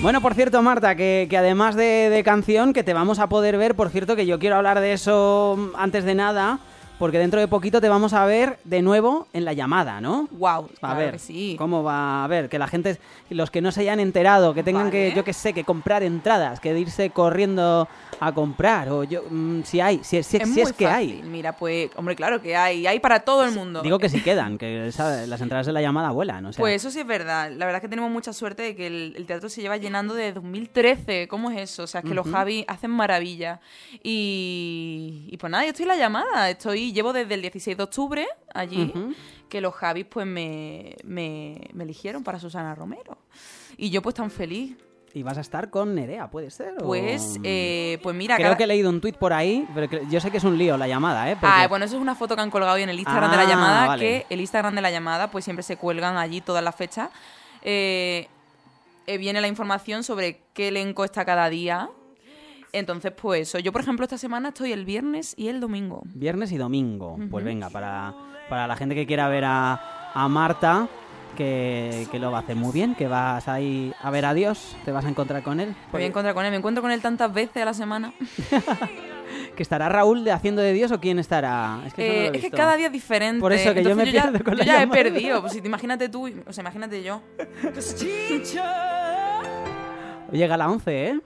Bueno, 0.00 0.20
por 0.20 0.34
cierto, 0.34 0.62
Marta, 0.62 0.94
que, 0.94 1.26
que 1.28 1.36
además 1.36 1.74
de, 1.74 2.08
de 2.08 2.22
canción, 2.22 2.72
que 2.72 2.84
te 2.84 2.94
vamos 2.94 3.18
a 3.18 3.28
poder 3.28 3.58
ver, 3.58 3.74
por 3.74 3.90
cierto, 3.90 4.14
que 4.14 4.26
yo 4.26 4.38
quiero 4.38 4.54
hablar 4.54 4.78
de 4.78 4.92
eso 4.92 5.72
antes 5.76 6.04
de 6.04 6.14
nada, 6.14 6.60
porque 6.98 7.18
dentro 7.18 7.40
de 7.40 7.48
poquito 7.48 7.80
te 7.80 7.88
vamos 7.88 8.12
a 8.12 8.24
ver 8.26 8.58
de 8.64 8.82
nuevo 8.82 9.28
en 9.32 9.44
la 9.44 9.52
llamada, 9.52 10.00
¿no? 10.00 10.28
Wow, 10.32 10.66
A 10.66 10.78
claro 10.80 10.98
ver, 10.98 11.12
que 11.12 11.18
sí. 11.18 11.54
¿cómo 11.58 11.82
va? 11.82 12.24
A 12.24 12.26
ver, 12.26 12.48
que 12.48 12.58
la 12.58 12.66
gente, 12.66 12.98
los 13.30 13.50
que 13.50 13.60
no 13.60 13.70
se 13.72 13.82
hayan 13.82 14.00
enterado, 14.00 14.54
que 14.54 14.62
tengan 14.62 14.90
que, 14.90 15.12
yo 15.14 15.24
que 15.24 15.32
sé, 15.32 15.52
que 15.52 15.64
comprar 15.64 16.02
entradas, 16.02 16.60
que 16.60 16.76
irse 16.78 17.10
corriendo 17.10 17.88
a 18.20 18.32
comprar, 18.32 18.88
o 18.90 19.04
yo, 19.04 19.22
mm, 19.30 19.62
si 19.62 19.80
hay, 19.80 19.98
si, 20.02 20.22
si- 20.22 20.38
es 20.38 20.48
si 20.48 20.52
muy 20.54 20.62
es 20.62 20.72
que 20.72 20.86
fácil. 20.86 21.20
hay. 21.22 21.22
Mira, 21.22 21.52
pues, 21.56 21.90
hombre, 21.96 22.16
claro 22.16 22.42
que 22.42 22.56
hay. 22.56 22.86
Hay 22.86 22.98
para 23.00 23.20
todo 23.20 23.44
el 23.44 23.52
mundo. 23.52 23.82
Digo 23.82 23.98
que 23.98 24.08
si 24.08 24.20
quedan, 24.22 24.58
que 24.58 24.88
esa- 24.88 25.26
las 25.26 25.40
entradas 25.40 25.66
de 25.66 25.72
la 25.72 25.80
llamada 25.82 26.10
vuelan, 26.10 26.44
o 26.46 26.52
sea. 26.52 26.60
Pues 26.60 26.74
eso 26.76 26.90
sí 26.90 26.98
es 27.00 27.06
verdad. 27.06 27.50
La 27.52 27.64
verdad 27.64 27.76
es 27.76 27.82
que 27.82 27.88
tenemos 27.88 28.10
mucha 28.10 28.32
suerte 28.32 28.62
de 28.64 28.74
que 28.76 28.86
el, 28.88 29.14
el 29.16 29.26
teatro 29.26 29.48
se 29.48 29.60
lleva 29.60 29.76
llenando 29.76 30.14
desde 30.14 30.32
2013. 30.32 31.28
¿Cómo 31.28 31.50
es 31.50 31.60
eso? 31.60 31.84
O 31.84 31.86
sea, 31.86 32.00
es 32.00 32.06
que 32.08 32.14
los 32.14 32.26
Javi 32.28 32.64
hacen 32.66 32.90
maravilla. 32.90 33.60
Y, 34.02 35.28
y 35.30 35.36
pues 35.36 35.50
nada, 35.50 35.64
yo 35.64 35.70
estoy 35.70 35.84
en 35.84 35.88
la 35.88 35.96
llamada. 35.96 36.50
Estoy, 36.50 36.87
llevo 36.92 37.12
desde 37.12 37.34
el 37.34 37.42
16 37.42 37.76
de 37.76 37.82
octubre 37.82 38.26
allí, 38.54 38.92
que 39.48 39.60
los 39.60 39.74
Javis 39.74 40.06
pues 40.08 40.26
me, 40.26 40.96
me, 41.04 41.60
me 41.72 41.84
eligieron 41.84 42.22
para 42.24 42.38
Susana 42.38 42.74
Romero. 42.74 43.18
Y 43.76 43.90
yo 43.90 44.02
pues 44.02 44.14
tan 44.14 44.30
feliz. 44.30 44.76
¿Y 45.14 45.22
vas 45.22 45.38
a 45.38 45.40
estar 45.40 45.70
con 45.70 45.94
Nerea, 45.94 46.30
puede 46.30 46.50
ser? 46.50 46.74
o- 46.82 46.84
Pues, 46.86 47.38
eh, 47.42 47.98
pues 48.02 48.14
mira, 48.14 48.36
Creo 48.36 48.48
cada- 48.48 48.56
que 48.58 48.64
he 48.64 48.66
leído 48.66 48.90
un 48.90 49.00
tuit 49.00 49.16
por 49.16 49.32
ahí, 49.32 49.66
pero 49.74 50.02
yo 50.10 50.20
sé 50.20 50.30
que 50.30 50.36
es 50.36 50.44
un 50.44 50.58
lío 50.58 50.76
la 50.76 50.86
llamada, 50.86 51.30
¿eh? 51.30 51.34
Porque- 51.40 51.46
Ah, 51.50 51.66
bueno, 51.66 51.86
eso 51.86 51.96
es 51.96 52.02
una 52.02 52.14
foto 52.14 52.36
que 52.36 52.42
han 52.42 52.50
colgado 52.50 52.74
hoy 52.74 52.82
en 52.82 52.90
el 52.90 52.98
Instagram 52.98 53.30
de 53.30 53.36
Ah, 53.36 53.42
la 53.42 53.48
llamada, 53.48 53.86
vale. 53.86 54.00
que 54.04 54.26
el 54.28 54.40
Instagram 54.40 54.74
de 54.74 54.82
la 54.82 54.90
llamada, 54.90 55.30
pues 55.30 55.44
siempre 55.46 55.62
se 55.62 55.76
cuelgan 55.76 56.18
allí 56.18 56.42
todas 56.42 56.62
las 56.62 56.74
fechas. 56.76 57.08
Eh, 57.62 58.28
eh, 59.06 59.16
viene 59.16 59.40
la 59.40 59.48
información 59.48 60.04
sobre 60.04 60.42
qué 60.52 60.68
elenco 60.68 61.04
está 61.04 61.24
cada 61.24 61.48
día. 61.48 61.88
Entonces, 62.72 63.12
pues 63.12 63.48
eso. 63.48 63.58
Yo, 63.58 63.72
por 63.72 63.80
ejemplo, 63.82 64.04
esta 64.04 64.18
semana 64.18 64.48
estoy 64.48 64.72
el 64.72 64.84
viernes 64.84 65.34
y 65.36 65.48
el 65.48 65.60
domingo. 65.60 66.02
Viernes 66.14 66.52
y 66.52 66.58
domingo. 66.58 67.18
Pues 67.30 67.44
venga, 67.44 67.70
para, 67.70 68.14
para 68.48 68.66
la 68.66 68.76
gente 68.76 68.94
que 68.94 69.06
quiera 69.06 69.28
ver 69.28 69.44
a, 69.46 70.10
a 70.14 70.28
Marta, 70.28 70.88
que, 71.36 72.06
que 72.10 72.18
lo 72.18 72.30
va 72.30 72.38
a 72.38 72.40
hacer 72.42 72.56
muy 72.56 72.72
bien, 72.72 72.94
que 72.94 73.08
vas 73.08 73.48
ahí 73.48 73.92
a 74.02 74.10
ver 74.10 74.26
a 74.26 74.34
Dios, 74.34 74.76
te 74.84 74.92
vas 74.92 75.04
a 75.04 75.08
encontrar 75.08 75.42
con 75.42 75.60
él. 75.60 75.70
Me 75.86 75.92
voy 75.92 76.02
a 76.02 76.06
encontrar 76.06 76.34
con 76.34 76.44
él. 76.44 76.50
Me 76.50 76.58
encuentro 76.58 76.82
con 76.82 76.90
él 76.90 77.00
tantas 77.00 77.32
veces 77.32 77.62
a 77.62 77.64
la 77.64 77.74
semana. 77.74 78.12
¿Que 79.56 79.62
estará 79.62 79.88
Raúl 79.88 80.24
de 80.24 80.32
Haciendo 80.32 80.62
de 80.62 80.72
Dios 80.72 80.90
o 80.92 81.00
quién 81.00 81.18
estará? 81.18 81.80
Es 81.86 81.94
que, 81.94 82.06
eso 82.06 82.12
no 82.12 82.18
lo 82.18 82.20
Eh, 82.20 82.24
he 82.24 82.26
es 82.26 82.32
que 82.32 82.38
visto. 82.48 82.56
cada 82.56 82.76
día 82.76 82.86
es 82.86 82.92
diferente. 82.92 83.40
Por 83.40 83.52
eso 83.52 83.74
que 83.74 83.82
yo 83.84 83.94
me 83.96 84.04
ya, 84.06 84.22
pierdo 84.30 84.44
con 84.44 84.54
yo 84.54 84.58
la 84.60 84.64
ya 84.64 84.82
he 84.82 84.86
perdido. 84.88 85.40
Pues 85.40 85.52
si 85.52 85.60
te 85.60 85.68
imagínate 85.68 86.08
tú, 86.08 86.30
o 86.46 86.52
sea, 86.52 86.62
imagínate 86.62 87.02
yo. 87.02 87.20
Llega 90.32 90.54
a 90.54 90.58
la 90.58 90.70
11, 90.70 91.08
¿eh? 91.08 91.20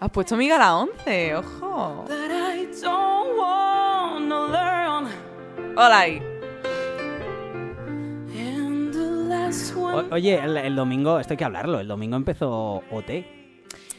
Has 0.00 0.10
puesto 0.10 0.36
mi 0.36 0.48
gala 0.48 0.76
11, 0.76 1.36
ojo. 1.36 2.04
Hola 5.76 5.98
ahí. 6.00 6.22
O- 10.10 10.14
oye, 10.14 10.34
el, 10.42 10.56
el 10.56 10.76
domingo, 10.76 11.18
esto 11.18 11.32
hay 11.32 11.36
que 11.38 11.44
hablarlo, 11.44 11.80
el 11.80 11.88
domingo 11.88 12.16
empezó 12.16 12.82
OT. 12.90 13.24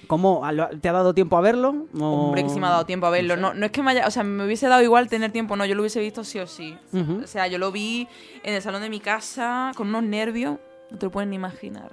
¿Cómo? 0.06 0.46
¿a 0.46 0.52
lo- 0.52 0.70
¿Te 0.70 0.88
ha 0.90 0.94
dado 0.94 1.14
tiempo 1.14 1.36
a 1.38 1.42
verlo? 1.42 1.88
o- 2.00 2.06
Hombre, 2.28 2.44
que 2.44 2.50
sí 2.50 2.60
me 2.60 2.68
ha 2.68 2.72
dado 2.72 2.86
tiempo 2.86 3.08
a 3.08 3.10
verlo. 3.10 3.36
No, 3.36 3.54
no 3.54 3.66
es 3.66 3.72
que 3.72 3.82
me 3.82 3.92
haya, 3.92 4.08
o 4.08 4.12
sea, 4.12 4.24
me 4.24 4.46
hubiese 4.46 4.68
dado 4.68 4.82
igual 4.84 5.08
tener 5.10 5.32
tiempo, 5.32 5.56
no, 5.56 5.66
yo 5.66 5.74
lo 5.76 5.82
hubiese 5.82 6.00
visto 6.00 6.24
sí 6.24 6.40
o 6.40 6.48
sí. 6.48 6.78
Ujú. 6.94 7.22
O 7.24 7.28
sea, 7.28 7.48
yo 7.48 7.58
lo 7.58 7.72
vi 7.72 8.08
en 8.44 8.54
el 8.54 8.62
salón 8.62 8.82
de 8.84 8.90
mi 8.90 9.00
casa 9.00 9.72
con 9.76 9.88
unos 9.90 10.04
nervios, 10.04 10.58
no 10.92 10.98
te 10.98 11.06
lo 11.08 11.12
puedes 11.12 11.28
ni 11.30 11.36
imaginar. 11.36 11.92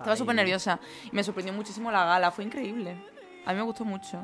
Estaba 0.00 0.16
súper 0.16 0.34
nerviosa 0.34 0.80
y 1.04 1.14
me 1.14 1.22
sorprendió 1.22 1.52
muchísimo 1.52 1.90
la 1.90 2.04
gala, 2.04 2.30
fue 2.30 2.44
increíble. 2.44 2.96
A 3.44 3.52
mí 3.52 3.56
me 3.58 3.62
gustó 3.64 3.84
mucho. 3.84 4.22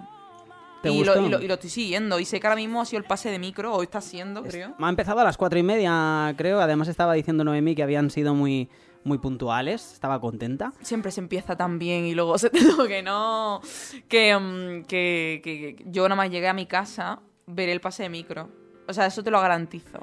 ¿Te 0.83 0.91
y, 0.91 0.97
gustó? 0.99 1.21
Lo, 1.21 1.27
y, 1.27 1.31
lo, 1.31 1.43
y 1.43 1.49
lo 1.49 1.55
estoy 1.55 1.71
siguiendo. 1.71 2.19
Y 2.19 2.25
sé 2.25 2.41
que 2.41 2.47
ahora 2.47 2.57
mismo 2.57 2.81
ha 2.81 2.85
sido 2.85 2.99
el 3.01 3.05
pase 3.07 3.31
de 3.31 3.39
micro, 3.39 3.75
hoy 3.75 3.85
está 3.85 4.01
siendo, 4.01 4.43
creo. 4.43 4.75
Me 4.79 4.87
ha 4.87 4.89
empezado 4.91 5.21
a 5.21 5.25
las 5.25 5.37
cuatro 5.37 5.59
y 5.59 5.63
media, 5.63 6.35
creo. 6.37 6.61
Además 6.61 6.89
estaba 6.89 7.15
diciendo 7.15 7.45
Noemí 7.45 7.75
que 7.75 7.83
habían 7.83 8.11
sido 8.11 8.35
muy, 8.35 8.69
muy 9.05 9.19
puntuales. 9.19 9.93
Estaba 9.93 10.21
contenta. 10.21 10.73
Siempre 10.81 11.11
se 11.13 11.21
empieza 11.21 11.57
tan 11.57 11.79
bien 11.79 12.05
y 12.07 12.15
luego 12.15 12.39
se 12.39 12.51
te 12.51 12.59
digo 12.61 12.87
que 12.87 13.03
no. 13.03 13.61
Que, 14.09 14.37
mm, 14.37 14.85
que, 14.85 15.41
que- 15.43 15.77
que 15.77 15.85
yo 15.87 16.05
nada 16.05 16.17
más 16.17 16.31
llegué 16.31 16.49
a 16.49 16.55
mi 16.55 16.67
casa, 16.67 17.21
veré 17.47 17.73
el 17.73 17.81
pase 17.81 18.03
de 18.05 18.09
micro. 18.09 18.49
O 18.89 18.93
sea, 18.93 19.07
eso 19.07 19.23
te 19.23 19.31
lo 19.31 19.41
garantizo. 19.41 19.99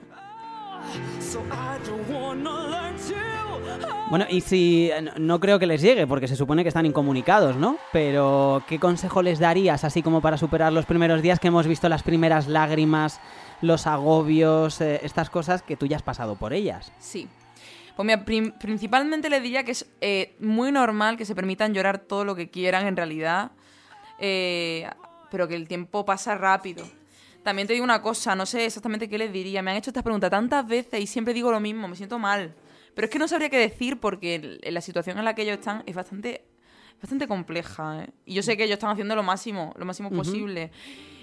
Bueno, 4.10 4.26
y 4.30 4.42
si 4.42 4.92
no- 5.02 5.12
no 5.18 5.40
creo 5.40 5.58
que 5.58 5.66
les 5.66 5.82
llegue, 5.82 6.06
porque 6.06 6.28
se 6.28 6.36
supone 6.36 6.62
que 6.64 6.68
están 6.68 6.86
incomunicados, 6.86 7.56
¿no? 7.56 7.78
Pero, 7.92 8.62
¿qué 8.68 8.80
consejo 8.80 9.24
les 9.24 9.40
darías, 9.40 9.84
así 9.84 10.04
como 10.04 10.22
para 10.22 10.38
superar 10.38 10.72
los 10.72 10.86
primeros 10.86 11.22
días 11.22 11.40
que 11.40 11.48
hemos 11.48 11.66
visto 11.66 11.90
las 11.90 12.04
primeras 12.04 12.48
lágrimas, 12.48 13.20
los 13.62 13.88
agobios, 13.88 14.82
eh, 14.82 15.00
estas 15.04 15.30
cosas 15.32 15.64
que 15.64 15.76
tú 15.76 15.88
ya 15.88 15.96
has 15.96 16.04
pasado 16.04 16.36
por 16.36 16.54
ellas? 16.54 16.92
Sí. 17.00 17.28
Pues 17.96 18.06
mira, 18.06 18.24
prim- 18.26 18.52
principalmente 18.60 19.30
le 19.30 19.40
diría 19.40 19.64
que 19.64 19.72
es 19.72 19.88
eh, 20.02 20.36
muy 20.40 20.72
normal 20.72 21.18
que 21.18 21.26
se 21.26 21.34
permitan 21.36 21.74
llorar 21.74 21.98
todo 22.00 22.24
lo 22.26 22.36
que 22.36 22.50
quieran 22.50 22.86
en 22.88 22.96
realidad, 22.98 23.52
eh, 24.20 24.88
pero 25.32 25.48
que 25.48 25.56
el 25.56 25.68
tiempo 25.68 26.06
pasa 26.06 26.36
rápido. 26.36 26.86
También 27.44 27.68
te 27.68 27.74
digo 27.74 27.84
una 27.84 28.02
cosa, 28.02 28.36
no 28.36 28.46
sé 28.46 28.66
exactamente 28.66 29.10
qué 29.10 29.18
les 29.18 29.32
diría. 29.32 29.62
Me 29.62 29.72
han 29.72 29.78
hecho 29.78 29.90
esta 29.90 30.02
pregunta 30.02 30.30
tantas 30.30 30.66
veces 30.66 31.02
y 31.02 31.08
siempre 31.08 31.34
digo 31.34 31.52
lo 31.52 31.60
mismo, 31.60 31.88
me 31.88 31.96
siento 31.96 32.18
mal. 32.20 32.56
Pero 32.96 33.06
es 33.06 33.12
que 33.12 33.20
no 33.20 33.28
sabría 33.28 33.50
qué 33.50 33.58
decir 33.58 34.00
porque 34.00 34.60
la 34.64 34.82
situación 34.82 35.18
en 35.20 35.26
la 35.26 35.36
que 35.36 35.42
ellos 35.42 35.58
están 35.58 35.84
es 35.86 35.96
bastante, 35.96 36.46
bastante 37.02 37.28
compleja. 37.28 38.04
¿eh? 38.04 38.10
Y 38.26 38.34
yo 38.36 38.44
sé 38.44 38.56
que 38.56 38.64
ellos 38.64 38.76
están 38.76 38.92
haciendo 38.92 39.16
lo 39.16 39.24
máximo, 39.24 39.74
lo 39.78 39.86
máximo 39.86 40.10
posible. 40.10 40.72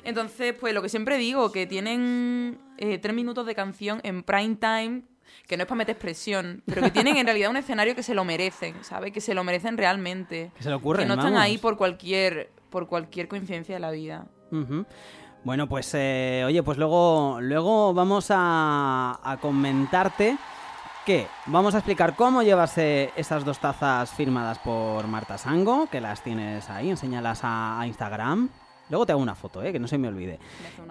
Entonces, 0.05 0.55
pues 0.59 0.75
lo 0.75 0.83
que 0.83 0.89
siempre 0.89 1.17
digo, 1.19 1.53
que 1.53 1.67
tienen 1.67 2.59
eh, 2.79 2.99
tres 2.99 3.15
minutos 3.15 3.47
de 3.47 3.55
canción 3.55 4.01
en 4.03 4.23
prime 4.23 4.57
time, 4.57 5.03
que 5.47 5.57
no 5.57 5.63
es 5.63 5.69
para 5.69 5.79
meter 5.79 5.97
presión, 5.97 6.63
pero 6.67 6.83
que 6.83 6.91
tienen 6.91 7.17
en 7.17 7.27
realidad 7.27 7.51
un 7.51 7.57
escenario 7.57 7.95
que 7.95 8.03
se 8.03 8.15
lo 8.15 8.25
merecen, 8.25 8.75
¿sabes? 8.83 9.13
Que 9.13 9.21
se 9.21 9.33
lo 9.35 9.45
merecen 9.45 9.77
realmente. 9.79 10.51
Que 10.57 10.63
se 10.65 10.69
le 10.71 10.75
ocurren, 10.75 11.05
Que 11.05 11.09
no 11.09 11.15
están 11.15 11.33
vamos. 11.33 11.45
ahí 11.45 11.59
por 11.59 11.77
cualquier, 11.77 12.51
por 12.71 12.89
cualquier 12.89 13.29
coincidencia 13.29 13.75
de 13.75 13.81
la 13.81 13.91
vida. 13.91 14.27
Ujú. 14.51 14.85
Bueno, 15.43 15.67
pues 15.69 15.91
eh, 15.95 16.43
oye, 16.47 16.63
pues 16.63 16.77
luego, 16.77 17.39
luego 17.41 17.95
vamos 17.95 18.27
a, 18.31 19.19
a 19.23 19.37
comentarte 19.39 20.37
que 21.07 21.27
vamos 21.47 21.75
a 21.75 21.79
explicar 21.79 22.15
cómo 22.15 22.43
llevarse 22.43 23.11
esas 23.17 23.45
dos 23.45 23.59
tazas 23.59 24.11
firmadas 24.11 24.59
por 24.59 25.07
Marta 25.07 25.39
Sango, 25.39 25.87
que 25.87 26.01
las 26.01 26.23
tienes 26.23 26.69
ahí, 26.69 26.91
enséñalas 26.91 27.41
a, 27.43 27.81
a 27.81 27.87
Instagram. 27.87 28.51
Luego 28.91 29.07
te 29.07 29.13
hago 29.13 29.23
una 29.23 29.35
foto, 29.35 29.63
¿eh? 29.63 29.73
que 29.73 29.79
no 29.79 29.87
se 29.89 29.97
me 29.97 30.09
olvide. 30.09 30.39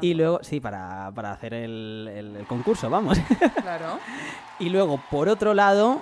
Y 0.02 0.14
foto. 0.14 0.18
luego, 0.18 0.40
sí, 0.42 0.60
para, 0.60 1.12
para 1.14 1.32
hacer 1.32 1.54
el, 1.54 2.10
el- 2.12 2.36
el 2.38 2.48
concurso, 2.48 2.90
vamos. 2.90 3.20
Claro. 3.62 4.00
y 4.60 4.70
luego, 4.70 5.00
por 5.12 5.30
otro 5.30 5.54
lado, 5.54 6.02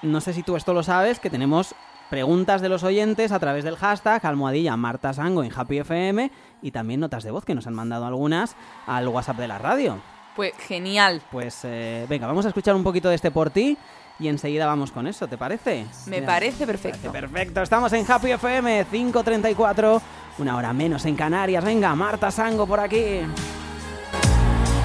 no 0.00 0.20
sé 0.22 0.32
si 0.32 0.42
tú 0.42 0.56
esto 0.56 0.72
lo 0.72 0.82
sabes, 0.82 1.20
que 1.20 1.28
tenemos 1.30 1.74
preguntas 2.12 2.60
de 2.60 2.68
los 2.68 2.82
oyentes 2.82 3.32
a 3.32 3.38
través 3.38 3.64
del 3.64 3.76
hashtag 3.76 4.26
almohadilla 4.26 4.76
Marta 4.76 5.14
Sango 5.14 5.42
en 5.44 5.50
Happy 5.50 5.78
FM 5.78 6.30
y 6.60 6.70
también 6.70 7.00
notas 7.00 7.24
de 7.24 7.30
voz 7.30 7.46
que 7.46 7.54
nos 7.54 7.66
han 7.66 7.72
mandado 7.72 8.04
algunas 8.04 8.54
al 8.86 9.08
WhatsApp 9.08 9.38
de 9.38 9.48
la 9.48 9.56
radio. 9.56 9.98
Pues 10.36 10.52
genial. 10.58 11.22
Pues 11.30 11.60
eh, 11.62 12.04
venga, 12.10 12.26
vamos 12.26 12.44
a 12.44 12.48
escuchar 12.48 12.74
un 12.74 12.84
poquito 12.84 13.08
de 13.08 13.14
este 13.14 13.30
por 13.30 13.48
ti 13.48 13.78
y 14.18 14.28
enseguida 14.28 14.66
vamos 14.66 14.92
con 14.92 15.06
eso, 15.06 15.26
¿te 15.26 15.38
parece? 15.38 15.86
Me 16.04 16.16
Mira, 16.16 16.26
parece 16.26 16.66
perfecto. 16.66 17.10
Perfecto, 17.10 17.62
estamos 17.62 17.90
en 17.94 18.04
Happy 18.06 18.32
FM 18.32 18.84
5.34, 18.92 20.00
una 20.36 20.56
hora 20.58 20.74
menos 20.74 21.06
en 21.06 21.16
Canarias. 21.16 21.64
Venga, 21.64 21.94
Marta 21.94 22.30
Sango 22.30 22.66
por 22.66 22.80
aquí. 22.80 23.22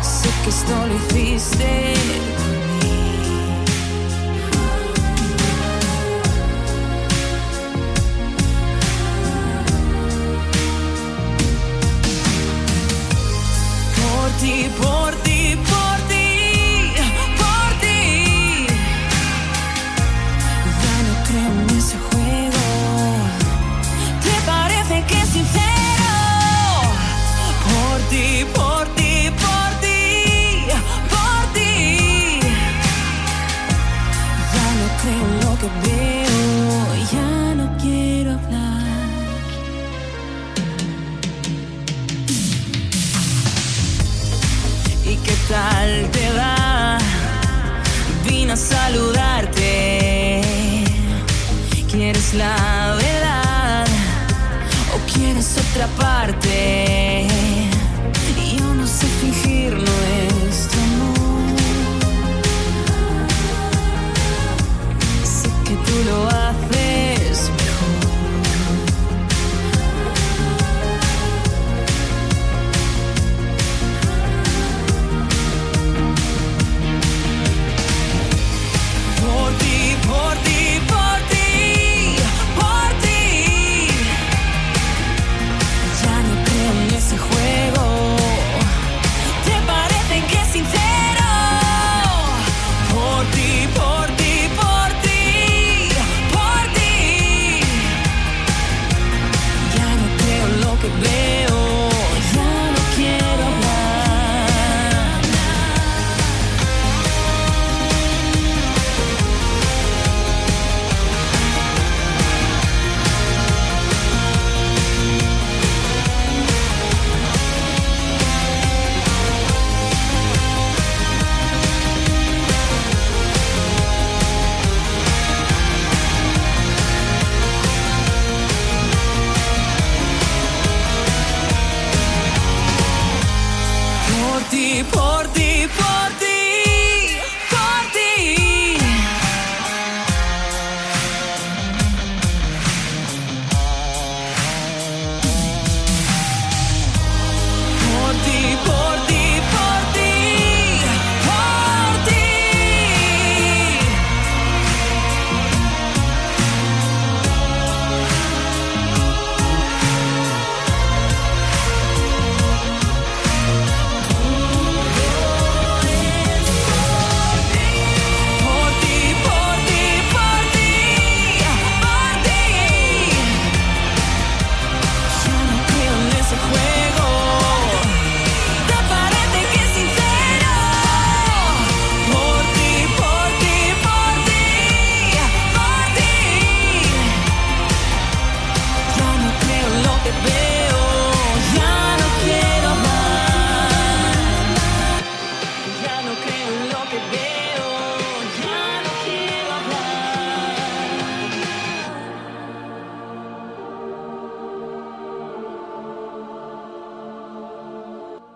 Sé 0.01 0.29
que 0.45 0.49
esto 0.49 0.87
lo 0.87 0.95
hiciste 0.95 2.46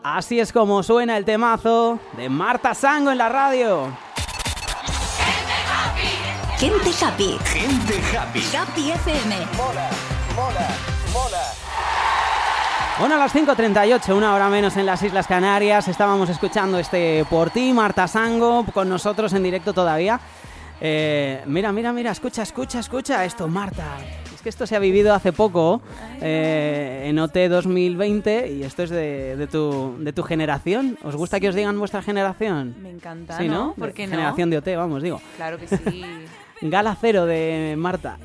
Así 0.03 0.39
es 0.39 0.51
como 0.51 0.81
suena 0.81 1.15
el 1.15 1.25
temazo 1.25 1.99
de 2.17 2.27
Marta 2.27 2.73
Sango 2.73 3.11
en 3.11 3.19
la 3.19 3.29
radio. 3.29 3.95
Gente 6.57 6.89
happy. 7.03 7.37
Gente 7.45 8.17
happy. 8.17 8.43
Happy 8.57 8.91
FM. 8.91 9.35
Bueno, 12.99 13.15
a 13.15 13.17
las 13.19 13.33
5.38, 13.35 14.15
una 14.15 14.33
hora 14.33 14.49
menos 14.49 14.75
en 14.77 14.87
las 14.87 15.03
Islas 15.03 15.27
Canarias, 15.27 15.87
estábamos 15.87 16.29
escuchando 16.29 16.79
este 16.79 17.23
por 17.29 17.51
ti, 17.51 17.71
Marta 17.71 18.07
Sango, 18.07 18.65
con 18.73 18.89
nosotros 18.89 19.33
en 19.33 19.43
directo 19.43 19.71
todavía. 19.71 20.19
Eh, 20.79 21.43
mira, 21.45 21.71
mira, 21.71 21.93
mira, 21.93 22.11
escucha, 22.11 22.41
escucha, 22.41 22.79
escucha 22.79 23.23
esto, 23.23 23.47
Marta. 23.47 23.97
Es 24.41 24.43
que 24.43 24.49
esto 24.49 24.65
se 24.65 24.75
ha 24.75 24.79
vivido 24.79 25.13
hace 25.13 25.31
poco 25.33 25.83
eh, 26.19 27.03
en 27.05 27.19
OT 27.19 27.35
2020 27.47 28.51
y 28.51 28.63
esto 28.63 28.81
es 28.81 28.89
de, 28.89 29.35
de 29.35 29.45
tu, 29.45 29.97
de 29.99 30.13
tu 30.13 30.23
generación. 30.23 30.97
¿Os 31.03 31.15
gusta 31.15 31.39
que 31.39 31.47
os 31.49 31.53
digan 31.53 31.77
vuestra 31.77 32.01
generación? 32.01 32.73
Me 32.81 32.89
encanta, 32.89 33.37
Sí, 33.37 33.47
¿no? 33.47 33.75
¿Por 33.77 33.93
qué 33.93 34.07
no? 34.07 34.13
Generación 34.13 34.49
de 34.49 34.57
OT, 34.57 34.67
vamos, 34.75 35.03
digo. 35.03 35.21
Claro 35.35 35.59
que 35.59 35.67
sí. 35.67 36.03
Gala 36.61 36.97
cero 36.99 37.27
de 37.27 37.75
Marta. 37.77 38.17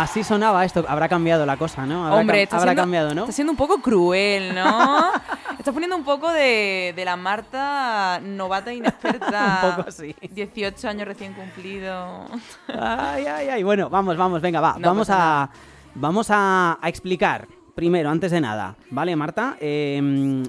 Así 0.00 0.24
sonaba 0.24 0.64
esto. 0.64 0.84
Habrá 0.88 1.08
cambiado 1.08 1.46
la 1.46 1.56
cosa, 1.56 1.86
¿no? 1.86 2.06
Habrá, 2.06 2.20
Hombre, 2.20 2.48
cam- 2.48 2.54
habrá 2.56 2.62
siendo, 2.72 2.82
cambiado, 2.82 3.14
¿no? 3.14 3.20
está 3.22 3.32
siendo 3.32 3.52
un 3.52 3.56
poco 3.56 3.78
cruel, 3.80 4.54
¿no? 4.54 5.10
Estás 5.58 5.72
poniendo 5.72 5.96
un 5.96 6.04
poco 6.04 6.30
de, 6.32 6.92
de 6.96 7.04
la 7.04 7.16
Marta 7.16 8.20
novata 8.22 8.70
e 8.72 8.76
inexperta. 8.76 9.60
Un 9.70 9.76
poco 9.76 9.90
sí. 9.90 10.14
18 10.30 10.88
años 10.88 11.06
recién 11.08 11.32
cumplido. 11.32 12.26
Ay, 12.68 13.24
ay, 13.26 13.48
ay. 13.48 13.62
Bueno, 13.62 13.88
vamos, 13.88 14.16
vamos, 14.16 14.42
venga, 14.42 14.60
va. 14.60 14.76
No 14.78 14.88
vamos 14.88 15.08
a, 15.10 15.48
vamos 15.94 16.26
a, 16.30 16.78
a 16.82 16.88
explicar. 16.88 17.46
Primero, 17.74 18.08
antes 18.10 18.30
de 18.30 18.40
nada, 18.40 18.76
¿vale, 18.90 19.16
Marta? 19.16 19.56
Eh, 19.60 20.00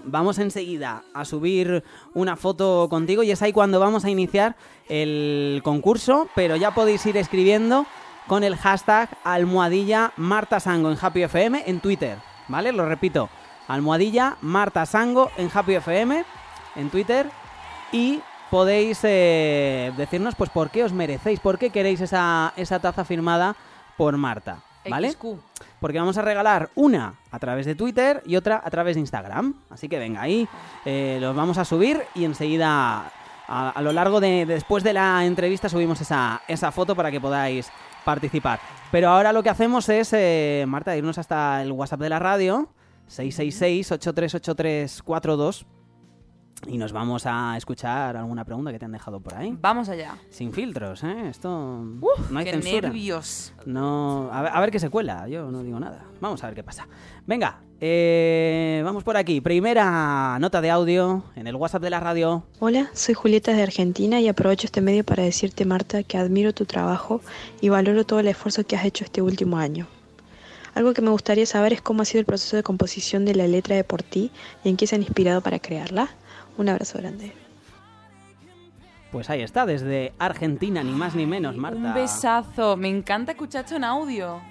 vamos 0.06 0.38
enseguida 0.38 1.02
a 1.14 1.25
subir 1.25 1.84
una 2.14 2.36
foto 2.36 2.88
contigo 2.88 3.24
y 3.24 3.32
es 3.32 3.42
ahí 3.42 3.52
cuando 3.52 3.80
vamos 3.80 4.06
a 4.06 4.10
iniciar 4.12 4.56
el 4.90 5.62
concurso, 5.64 6.28
pero 6.36 6.56
ya 6.56 6.72
podéis 6.72 7.04
ir 7.08 7.18
escribiendo 7.18 7.88
con 8.27 8.44
el 8.44 8.55
hashtag 8.58 9.10
almohadilla 9.24 10.12
Marta 10.17 10.60
Sango 10.60 10.91
en 10.91 10.98
Happy 11.00 11.24
FM 11.24 11.63
en 11.67 11.79
Twitter, 11.79 12.17
¿vale? 12.48 12.72
Lo 12.72 12.86
repito, 12.86 13.29
almohadilla 13.67 14.38
Marta 14.41 14.86
Sango 14.86 15.32
en 15.38 15.50
Happy 15.53 15.75
FM 15.75 16.25
en 16.75 16.89
Twitter 16.89 17.29
y 17.91 18.20
podéis 18.50 19.00
eh, 19.03 19.94
decirnos 19.98 20.36
pues 20.36 20.50
por 20.50 20.70
qué 20.70 20.84
os 20.84 20.94
merecéis, 20.94 21.39
por 21.39 21.58
qué 21.58 21.70
queréis 21.70 22.01
esa, 22.01 22.53
esa 22.55 22.79
taza 22.79 23.05
firmada 23.05 23.55
por 23.98 24.17
Marta, 24.17 24.60
¿vale? 24.89 25.12
XQ. 25.12 25.25
Porque 25.79 26.00
vamos 26.00 26.17
a 26.17 26.22
regalar 26.22 26.70
una 26.75 27.13
a 27.32 27.39
través 27.39 27.65
de 27.65 27.75
Twitter 27.75 28.24
y 28.25 28.36
otra 28.38 28.62
a 28.63 28.70
través 28.72 28.96
de 28.96 29.01
Instagram. 29.01 29.53
Así 29.70 29.88
que 29.88 30.00
venga, 30.00 30.22
ahí 30.22 30.48
eh, 30.84 31.20
los 31.22 31.36
vamos 31.36 31.58
a 31.58 31.65
subir 31.65 32.01
y 32.15 32.25
enseguida 32.25 33.12
a, 33.48 33.70
a 33.70 33.82
lo 33.82 33.91
largo 33.94 34.20
de 34.20 34.46
después 34.46 34.84
de 34.84 34.94
la 34.94 35.24
entrevista 35.25 35.70
subimos 35.70 36.01
esa, 36.01 36.41
esa 36.48 36.72
foto 36.72 36.96
para 36.96 37.12
que 37.12 37.22
podáis 37.22 37.72
participar. 38.06 38.62
Pero 38.92 39.10
ahora 39.10 39.34
lo 39.34 39.44
que 39.44 39.50
hacemos 39.50 39.90
es, 39.90 40.14
eh, 40.14 40.64
Marta, 40.68 40.96
irnos 40.96 41.18
hasta 41.18 41.62
el 41.62 41.74
WhatsApp 41.74 42.00
de 42.00 42.10
la 42.10 42.20
radio, 42.20 42.70
666-838342, 43.10 45.66
y 46.68 46.78
nos 46.78 46.92
vamos 46.92 47.26
a 47.26 47.56
escuchar 47.58 48.18
alguna 48.18 48.44
pregunta 48.44 48.72
que 48.72 48.80
te 48.80 48.86
han 48.86 48.92
dejado 48.92 49.20
por 49.20 49.36
ahí. 49.36 49.56
Vamos 49.62 49.90
allá. 49.90 50.18
Sin 50.30 50.52
filtros, 50.54 51.04
¿eh? 51.04 51.30
Esto 51.30 51.50
no 52.30 52.40
hay 52.40 52.46
Qué 52.46 52.52
censura. 52.52 52.82
nervios. 52.90 53.54
No, 53.66 54.30
a 54.32 54.42
ver, 54.42 54.52
a 54.54 54.60
ver 54.62 54.72
qué 54.72 54.80
se 54.80 54.90
cuela, 54.90 55.28
yo 55.28 55.52
no 55.52 55.64
digo 55.64 55.80
nada. 55.80 56.06
Vamos 56.22 56.44
a 56.44 56.48
ver 56.48 56.56
qué 56.56 56.64
pasa. 56.64 56.88
Venga, 57.28 57.60
eh, 57.80 58.82
vamos 58.84 59.04
por 59.04 59.18
aquí. 59.18 59.42
Primera 59.42 60.38
nota 60.40 60.62
de 60.62 60.72
audio 60.72 61.24
en 61.36 61.48
el 61.48 61.56
WhatsApp 61.56 61.82
de 61.84 61.90
la 61.90 62.00
radio. 62.00 62.44
Hola, 62.60 62.90
soy 62.94 63.14
Julieta 63.16 63.54
de 63.54 63.64
Argentina 63.64 64.20
y 64.20 64.28
aprovecho 64.28 64.68
este 64.68 64.82
medio 64.82 65.04
para 65.04 65.24
decirte, 65.24 65.66
Marta, 65.66 66.04
que 66.04 66.18
admiro 66.18 66.54
tu 66.54 66.66
trabajo 66.66 67.22
y 67.62 67.70
valoro 67.70 68.06
todo 68.06 68.20
el 68.20 68.28
esfuerzo 68.28 68.66
que 68.66 68.76
has 68.76 68.86
hecho 68.86 69.04
este 69.04 69.22
último 69.22 69.58
año. 69.58 69.88
Algo 70.74 70.94
que 70.94 71.02
me 71.02 71.10
gustaría 71.10 71.46
saber 71.46 71.72
es 71.72 71.82
cómo 71.82 72.02
ha 72.02 72.06
sido 72.06 72.20
el 72.20 72.26
proceso 72.26 72.58
de 72.58 72.64
composición 72.64 73.24
de 73.24 73.34
la 73.34 73.48
letra 73.48 73.78
de 73.78 73.86
Por 73.86 74.04
ti 74.04 74.30
y 74.64 74.70
en 74.70 74.76
qué 74.76 74.88
se 74.88 74.96
han 74.96 75.04
inspirado 75.04 75.40
para 75.42 75.60
crearla. 75.60 76.10
Un 76.58 76.70
abrazo 76.70 76.98
grande. 77.00 77.34
Pues 79.12 79.30
ahí 79.30 79.42
está, 79.42 79.66
desde 79.66 80.14
Argentina, 80.20 80.84
ni 80.84 80.92
más 80.92 81.16
ni 81.16 81.26
menos, 81.26 81.56
Marta. 81.56 81.80
Un 81.80 81.94
besazo. 81.94 82.76
Me 82.76 82.90
encanta 82.90 83.32
escuchar 83.32 83.64
esto 83.64 83.78
en 83.78 83.84
audio. 83.84 84.42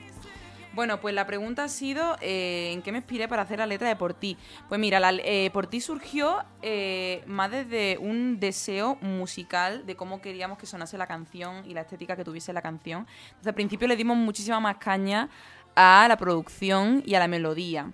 Bueno, 0.75 1.01
pues 1.01 1.15
la 1.15 1.25
pregunta 1.25 1.65
ha 1.65 1.69
sido 1.69 2.17
eh, 2.21 2.73
¿en 2.73 2.83
qué 2.83 2.91
me 2.91 2.99
inspiré 2.99 3.29
para 3.29 3.43
hacer 3.43 3.61
la 3.61 3.67
letra 3.67 3.87
de 3.87 3.95
Por 3.95 4.13
ti? 4.13 4.37
Pues 4.69 4.81
mira, 4.81 4.99
la, 4.99 5.13
eh, 5.13 5.51
Por 5.53 5.69
ti 5.69 5.81
surgió 5.81 6.45
eh, 6.63 7.23
más 7.27 7.53
desde 7.53 7.97
un 7.99 8.41
deseo 8.41 8.97
musical 9.01 9.87
de 9.87 9.95
cómo 9.95 10.21
queríamos 10.21 10.59
que 10.59 10.67
sonase 10.67 10.99
la 10.99 11.07
canción 11.07 11.65
y 11.65 11.75
la 11.75 11.83
estética 11.83 12.17
que 12.17 12.25
tuviese 12.25 12.53
la 12.53 12.61
canción. 12.61 13.07
Desde 13.37 13.51
el 13.51 13.55
principio 13.55 13.87
le 13.87 13.95
dimos 13.95 14.17
muchísima 14.17 14.59
más 14.59 14.79
caña 14.79 15.29
a 15.77 16.07
la 16.09 16.17
producción 16.17 17.05
y 17.07 17.15
a 17.15 17.21
la 17.21 17.29
melodía. 17.29 17.93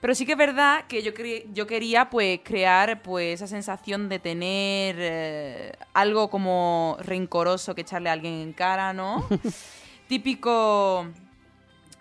Pero 0.00 0.14
sí 0.14 0.24
que 0.26 0.32
es 0.32 0.38
verdad 0.38 0.84
que 0.88 1.02
yo, 1.02 1.12
cre- 1.12 1.44
yo 1.52 1.66
quería 1.66 2.08
pues 2.08 2.40
crear 2.44 3.02
pues 3.02 3.34
esa 3.34 3.46
sensación 3.48 4.08
de 4.08 4.18
tener 4.18 4.96
eh, 4.98 5.72
algo 5.92 6.30
como 6.30 6.96
rencoroso 7.00 7.74
que 7.74 7.80
echarle 7.82 8.08
a 8.08 8.12
alguien 8.12 8.34
en 8.34 8.52
cara, 8.52 8.92
¿no? 8.92 9.24
Típico 10.08 11.06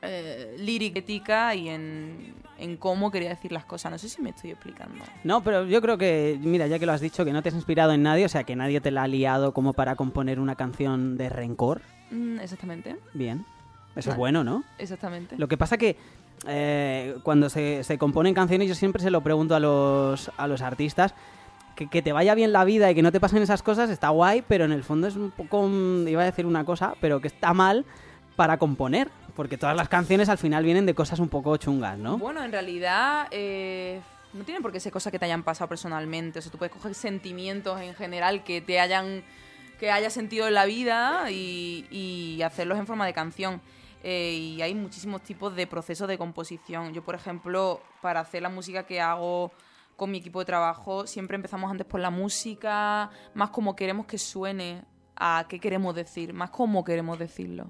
eh, 0.02 0.56
lírica 0.60 1.56
y 1.56 1.70
en, 1.70 2.36
en 2.60 2.78
cómo 2.78 3.12
quería 3.12 3.30
decir 3.30 3.52
las 3.52 3.66
cosas. 3.66 3.92
No 3.92 3.98
sé 3.98 4.10
si 4.10 4.22
me 4.22 4.30
estoy 4.30 4.52
explicando. 4.52 5.04
No, 5.24 5.44
pero 5.44 5.66
yo 5.66 5.82
creo 5.82 5.98
que, 5.98 6.38
mira, 6.42 6.68
ya 6.68 6.80
que 6.80 6.86
lo 6.86 6.94
has 6.94 7.02
dicho, 7.02 7.26
que 7.26 7.34
no 7.34 7.42
te 7.42 7.50
has 7.50 7.56
inspirado 7.56 7.92
en 7.94 8.04
nadie, 8.04 8.26
o 8.26 8.30
sea, 8.30 8.44
que 8.44 8.56
nadie 8.56 8.80
te 8.80 8.92
la 8.92 9.04
ha 9.04 9.08
liado 9.08 9.54
como 9.54 9.74
para 9.74 9.96
componer 9.96 10.40
una 10.40 10.56
canción 10.56 11.18
de 11.18 11.30
rencor. 11.30 11.82
Mm, 12.12 12.40
exactamente, 12.40 12.96
Bien. 13.14 13.46
Eso 13.96 14.12
es 14.12 14.18
bueno, 14.18 14.44
¿no? 14.44 14.64
exactamente. 14.78 15.36
Lo 15.40 15.48
que 15.48 15.58
pasa 15.58 15.76
que 15.78 15.98
eh, 16.46 17.16
cuando 17.24 17.50
se, 17.50 17.84
se 17.84 17.98
componen 17.98 18.34
canciones 18.34 18.68
yo 18.68 18.76
siempre 18.76 19.02
se 19.02 19.10
lo 19.10 19.22
pregunto 19.22 19.56
a 19.56 19.60
los, 19.60 20.32
a 20.38 20.48
los 20.48 20.62
artistas, 20.62 21.14
que, 21.76 21.88
que 21.88 22.02
te 22.02 22.12
vaya 22.12 22.36
bien 22.36 22.52
la 22.52 22.64
vida 22.64 22.90
y 22.92 22.96
que 22.96 23.02
no 23.02 23.12
te 23.12 23.20
pasen 23.20 23.42
esas 23.42 23.64
cosas 23.64 23.90
está 23.90 24.10
guay, 24.10 24.44
pero 24.48 24.66
en 24.66 24.72
el 24.72 24.84
fondo 24.84 25.08
es 25.08 25.16
un 25.16 25.32
poco, 25.32 25.68
iba 26.08 26.22
a 26.22 26.26
decir 26.26 26.46
una 26.46 26.66
cosa, 26.66 26.96
pero 27.02 27.22
que 27.22 27.28
está 27.28 27.54
mal 27.54 27.86
para 28.36 28.58
componer, 28.58 29.10
porque 29.36 29.58
todas 29.58 29.76
las 29.76 29.90
canciones 29.90 30.30
al 30.30 30.38
final 30.38 30.64
vienen 30.64 30.86
de 30.86 30.94
cosas 30.94 31.20
un 31.20 31.30
poco 31.30 31.58
chungas, 31.58 31.98
¿no? 31.98 32.18
Bueno, 32.18 32.44
en 32.44 32.52
realidad 32.52 33.28
eh, 33.32 34.02
no 34.34 34.44
tienen 34.44 34.62
por 34.62 34.72
qué 34.72 34.80
ser 34.80 34.92
cosas 34.92 35.12
que 35.12 35.20
te 35.20 35.26
hayan 35.26 35.44
pasado 35.44 35.68
personalmente. 35.68 36.40
O 36.40 36.42
sea, 36.42 36.52
tú 36.52 36.58
puedes 36.58 36.74
coger 36.74 36.94
sentimientos 36.94 37.82
en 37.82 37.94
general 37.96 38.44
que 38.44 38.62
te 38.62 38.80
hayan 38.80 39.24
que 39.80 39.92
haya 39.92 40.10
sentido 40.10 40.48
en 40.48 40.56
la 40.56 40.66
vida 40.66 41.30
y, 41.30 41.86
y 41.92 42.42
hacerlos 42.42 42.80
en 42.80 42.88
forma 42.88 43.06
de 43.06 43.14
canción. 43.14 43.62
Eh, 44.10 44.32
y 44.32 44.62
hay 44.62 44.74
muchísimos 44.74 45.22
tipos 45.22 45.54
de 45.54 45.68
procesos 45.68 46.08
de 46.08 46.18
composición. 46.18 46.94
Yo, 46.94 47.04
por 47.04 47.14
ejemplo, 47.14 47.82
para 48.02 48.22
hacer 48.22 48.42
la 48.42 48.48
música 48.48 48.84
que 48.84 49.02
hago 49.02 49.52
con 49.98 50.12
mi 50.12 50.20
equipo 50.20 50.40
de 50.40 50.46
trabajo, 50.46 51.06
siempre 51.06 51.36
empezamos 51.36 51.70
antes 51.70 51.86
por 51.86 52.00
la 52.00 52.10
música, 52.10 53.10
más 53.34 53.50
como 53.50 53.76
queremos 53.76 54.06
que 54.06 54.18
suene, 54.18 54.86
a 55.18 55.46
qué 55.50 55.60
queremos 55.60 55.94
decir, 55.94 56.34
más 56.34 56.52
cómo 56.52 56.86
queremos 56.86 57.20
decirlo. 57.20 57.68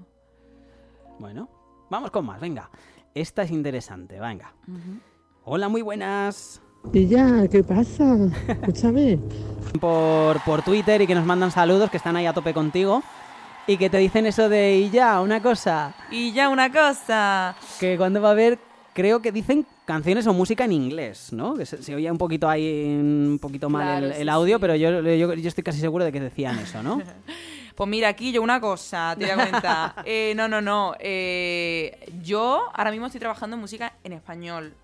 Bueno, 1.18 1.48
vamos 1.90 2.12
con 2.12 2.24
más, 2.24 2.40
venga. 2.40 2.70
Esta 3.16 3.42
es 3.42 3.50
interesante, 3.50 4.20
venga. 4.20 4.54
Hola, 5.42 5.68
muy 5.68 5.82
buenas. 5.82 6.62
Y 6.92 7.08
ya, 7.08 7.48
¿qué 7.48 7.64
pasa? 7.64 8.16
Escúchame. 8.46 9.18
por, 9.80 10.40
por 10.44 10.62
Twitter 10.62 11.02
y 11.02 11.08
que 11.08 11.16
nos 11.16 11.26
mandan 11.26 11.50
saludos, 11.50 11.90
que 11.90 11.96
están 11.96 12.14
ahí 12.14 12.26
a 12.26 12.32
tope 12.32 12.54
contigo. 12.54 13.02
Y 13.68 13.76
que 13.76 13.88
te 13.90 13.98
dicen 13.98 14.26
eso 14.26 14.48
de, 14.48 14.76
y 14.78 14.90
ya, 14.90 15.20
una 15.20 15.40
cosa, 15.42 15.94
Y 16.10 16.32
ya 16.32 16.48
una 16.48 16.72
cosa. 16.72 17.54
que 17.78 17.96
cuando 17.96 18.20
va 18.20 18.30
a 18.30 18.32
haber, 18.32 18.58
creo 18.94 19.20
que 19.22 19.30
dicen 19.30 19.64
canciones 19.84 20.26
o 20.26 20.32
música 20.32 20.64
en 20.64 20.72
inglés, 20.72 21.32
¿no? 21.32 21.54
Que 21.54 21.64
se, 21.66 21.82
se 21.82 21.94
oía 21.94 22.10
un 22.10 22.18
poquito 22.18 22.48
ahí, 22.48 22.84
un 22.98 23.38
poquito 23.40 23.68
mal 23.68 24.00
Claro, 24.00 24.06
el, 24.14 24.22
el 24.22 24.28
audio, 24.30 24.56
sí. 24.56 24.60
pero 24.60 24.74
yo, 24.74 25.00
yo, 25.02 25.34
yo 25.34 25.48
estoy 25.48 25.62
casi 25.62 25.78
seguro 25.80 26.04
de 26.04 26.12
que 26.12 26.20
decían 26.20 26.58
eso, 26.58 26.82
¿no? 26.82 27.00
Pues 27.78 27.88
mira, 27.88 28.08
aquí 28.08 28.32
yo 28.32 28.42
una 28.42 28.60
cosa, 28.60 29.14
te 29.16 29.24
voy 29.26 29.30
a 29.30 29.36
comentar. 29.36 29.94
Eh, 30.04 30.32
no, 30.34 30.48
no, 30.48 30.60
no. 30.60 30.96
eh, 30.98 32.08
yo 32.24 32.68
ahora 32.74 32.90
mismo 32.90 33.06
estoy 33.06 33.20
trabajando 33.20 33.54
en 33.54 33.60
música 33.60 33.92
en 34.02 34.14
español. 34.14 34.74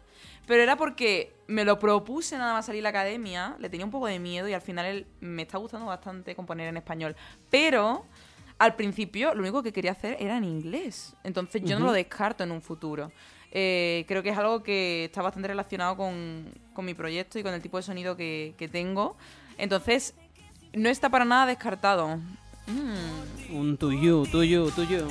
Pero 0.46 0.62
era 0.62 0.76
porque 0.76 1.32
me 1.48 1.64
lo 1.64 1.76
propuse 1.80 2.38
nada 2.38 2.52
más 2.52 2.66
salir 2.66 2.82
a 2.82 2.84
la 2.84 2.88
academia, 2.90 3.56
le 3.58 3.68
tenía 3.68 3.84
un 3.84 3.90
poco 3.90 4.06
de 4.06 4.20
miedo 4.20 4.46
y 4.46 4.52
al 4.52 4.60
final 4.60 4.86
él- 4.86 5.06
me 5.20 5.42
está 5.42 5.58
gustando 5.58 5.86
bastante 5.86 6.36
componer 6.36 6.68
en 6.68 6.76
español. 6.76 7.16
Pero 7.50 8.04
al 8.58 8.76
principio 8.76 9.34
lo 9.34 9.40
único 9.40 9.62
que 9.62 9.72
quería 9.72 9.92
hacer 9.92 10.16
era 10.20 10.36
en 10.36 10.44
inglés. 10.44 11.14
Entonces 11.24 11.62
yo 11.64 11.78
no 11.78 11.86
lo 11.86 11.92
descarto 11.92 12.44
en 12.44 12.50
un 12.50 12.62
futuro. 12.62 13.12
Eh, 13.56 14.04
creo 14.08 14.22
que 14.22 14.30
es 14.30 14.38
algo 14.38 14.62
que 14.62 15.04
está 15.04 15.22
bastante 15.22 15.46
relacionado 15.46 15.96
con, 15.96 16.52
con 16.72 16.84
mi 16.84 16.94
proyecto 16.94 17.38
y 17.38 17.42
con 17.42 17.54
el 17.54 17.62
tipo 17.62 17.76
de 17.76 17.84
sonido 17.84 18.16
que, 18.16 18.54
que 18.58 18.66
tengo. 18.66 19.16
Entonces, 19.58 20.14
no 20.72 20.88
está 20.88 21.08
para 21.08 21.24
nada 21.24 21.46
descartado. 21.46 22.18
Mm. 22.66 23.54
Un 23.54 23.76
to 23.76 23.92
you, 23.92 24.26
to 24.26 24.42
you, 24.42 24.70
to 24.72 24.82
you. 24.84 25.08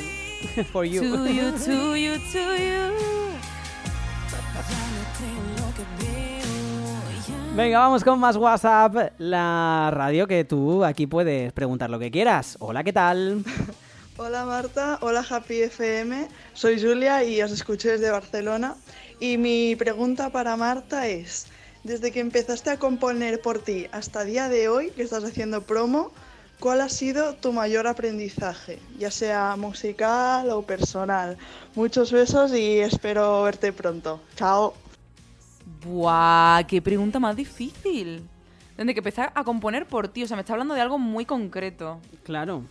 For 0.71 0.85
you. 0.85 1.01
To 1.01 1.27
you, 1.27 1.51
to 1.53 1.95
you, 1.95 2.17
to 2.17 2.57
you. 2.57 3.22
Venga, 7.55 7.77
vamos 7.77 8.03
con 8.03 8.19
más 8.19 8.35
WhatsApp. 8.35 9.13
La 9.19 9.91
radio 9.93 10.25
que 10.25 10.43
tú 10.43 10.83
aquí 10.83 11.05
puedes 11.05 11.53
preguntar 11.53 11.87
lo 11.91 11.99
que 11.99 12.09
quieras. 12.09 12.57
Hola, 12.59 12.83
¿qué 12.83 12.91
tal? 12.91 13.43
Hola 14.17 14.45
Marta, 14.45 14.97
hola 15.01 15.25
Happy 15.27 15.61
FM, 15.61 16.27
soy 16.53 16.79
Julia 16.79 17.23
y 17.23 17.41
os 17.41 17.51
escucho 17.51 17.89
desde 17.89 18.11
Barcelona. 18.11 18.75
Y 19.19 19.37
mi 19.37 19.75
pregunta 19.75 20.31
para 20.31 20.55
Marta 20.55 21.07
es, 21.07 21.47
desde 21.83 22.11
que 22.11 22.19
empezaste 22.19 22.69
a 22.69 22.77
componer 22.77 23.41
por 23.41 23.59
ti 23.59 23.87
hasta 23.91 24.23
día 24.23 24.49
de 24.49 24.69
hoy, 24.69 24.91
que 24.91 25.01
estás 25.01 25.23
haciendo 25.23 25.61
promo, 25.61 26.11
¿cuál 26.59 26.81
ha 26.81 26.89
sido 26.89 27.33
tu 27.35 27.53
mayor 27.53 27.87
aprendizaje? 27.87 28.79
Ya 28.99 29.09
sea 29.09 29.55
musical 29.57 30.49
o 30.51 30.61
personal. 30.61 31.37
Muchos 31.75 32.11
besos 32.11 32.53
y 32.53 32.79
espero 32.79 33.41
verte 33.43 33.73
pronto. 33.73 34.21
Chao. 34.35 34.82
Buah, 35.65 36.63
qué 36.67 36.81
pregunta 36.81 37.19
más 37.19 37.35
difícil. 37.35 38.27
Desde 38.77 38.93
que 38.93 38.99
empecé 38.99 39.21
a 39.21 39.43
componer 39.43 39.85
por 39.85 40.07
ti, 40.07 40.23
o 40.23 40.27
sea, 40.27 40.35
me 40.35 40.41
está 40.41 40.53
hablando 40.53 40.73
de 40.73 40.81
algo 40.81 40.97
muy 40.97 41.25
concreto. 41.25 41.99
Claro. 42.23 42.63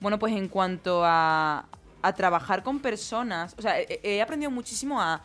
Bueno, 0.00 0.18
pues 0.18 0.32
en 0.34 0.48
cuanto 0.48 1.02
a, 1.04 1.66
a 2.00 2.12
trabajar 2.12 2.62
con 2.62 2.78
personas. 2.80 3.54
O 3.58 3.62
sea, 3.62 3.80
he, 3.80 4.00
he 4.02 4.22
aprendido 4.22 4.50
muchísimo 4.50 5.00
a, 5.00 5.20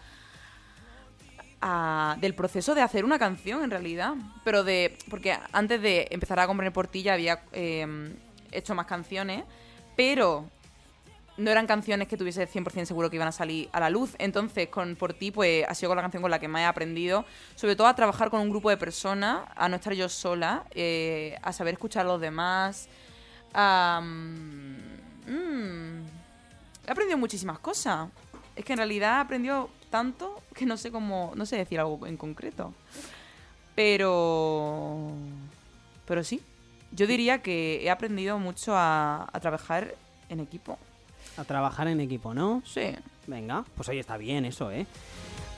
a- 1.62 2.18
del 2.20 2.34
proceso 2.36 2.76
de 2.76 2.82
hacer 2.82 3.06
una 3.06 3.20
canción, 3.20 3.64
en 3.64 3.72
realidad. 3.72 4.16
Pero 4.44 4.64
de. 4.64 4.98
Porque 5.10 5.38
antes 5.52 5.82
de 5.82 6.08
empezar 6.12 6.40
a 6.40 6.48
componer 6.48 6.74
por 6.74 6.88
ti 6.88 7.04
ya 7.04 7.14
había 7.14 7.42
eh, 7.54 8.16
hecho 8.52 8.76
más 8.76 8.86
canciones, 8.86 9.44
pero 9.96 10.46
no 11.38 11.52
eran 11.52 11.68
canciones 11.68 12.08
que 12.08 12.18
tuviese 12.18 12.48
100% 12.48 12.86
seguro 12.86 13.10
que 13.10 13.16
iban 13.16 13.28
a 13.28 13.32
salir 13.32 13.70
a 13.72 13.80
la 13.80 13.90
luz. 13.90 14.16
Entonces, 14.18 14.70
con 14.70 14.96
Por 14.96 15.14
ti, 15.14 15.32
pues 15.32 15.66
ha 15.68 15.74
sido 15.76 15.90
con 15.90 15.96
la 15.96 16.02
canción 16.02 16.22
con 16.22 16.32
la 16.32 16.40
que 16.40 16.48
más 16.48 16.62
he 16.62 16.66
aprendido. 16.66 17.26
Sobre 17.56 17.76
todo 17.76 17.88
a 17.88 17.96
trabajar 17.96 18.30
con 18.30 18.42
un 18.42 18.50
grupo 18.50 18.70
de 18.70 18.78
personas, 18.78 19.42
a 19.56 19.70
no 19.70 19.76
estar 19.76 19.94
yo 19.94 20.10
sola, 20.10 20.66
eh, 20.72 21.38
a 21.44 21.54
saber 21.54 21.76
escuchar 21.76 22.06
a 22.06 22.10
los 22.10 22.20
demás. 22.20 22.90
mm, 23.54 24.78
mm, 25.28 26.06
he 26.88 26.92
aprendido 26.92 27.18
muchísimas 27.18 27.60
cosas. 27.60 28.10
Es 28.56 28.66
que 28.66 28.74
en 28.74 28.78
realidad 28.78 29.18
he 29.18 29.22
aprendido 29.22 29.70
tanto 29.92 30.42
que 30.56 30.66
no 30.66 30.76
sé 30.78 30.92
cómo. 30.92 31.34
No 31.36 31.46
sé 31.46 31.58
decir 31.58 31.80
algo 31.80 32.08
en 32.08 32.18
concreto. 32.18 32.74
Pero. 33.76 35.12
Pero 36.08 36.24
sí. 36.24 36.42
Yo 36.92 37.06
diría 37.06 37.42
que 37.44 37.84
he 37.84 37.90
aprendido 37.92 38.40
mucho 38.40 38.74
a, 38.76 39.28
a 39.32 39.40
trabajar 39.40 39.94
en 40.30 40.40
equipo. 40.40 40.80
A 41.38 41.44
trabajar 41.44 41.88
en 41.88 42.00
equipo, 42.00 42.34
¿no? 42.34 42.62
Sí. 42.66 42.96
Venga, 43.28 43.64
pues 43.76 43.90
oye, 43.90 44.00
está 44.00 44.18
bien 44.18 44.46
eso, 44.46 44.72
¿eh? 44.72 44.88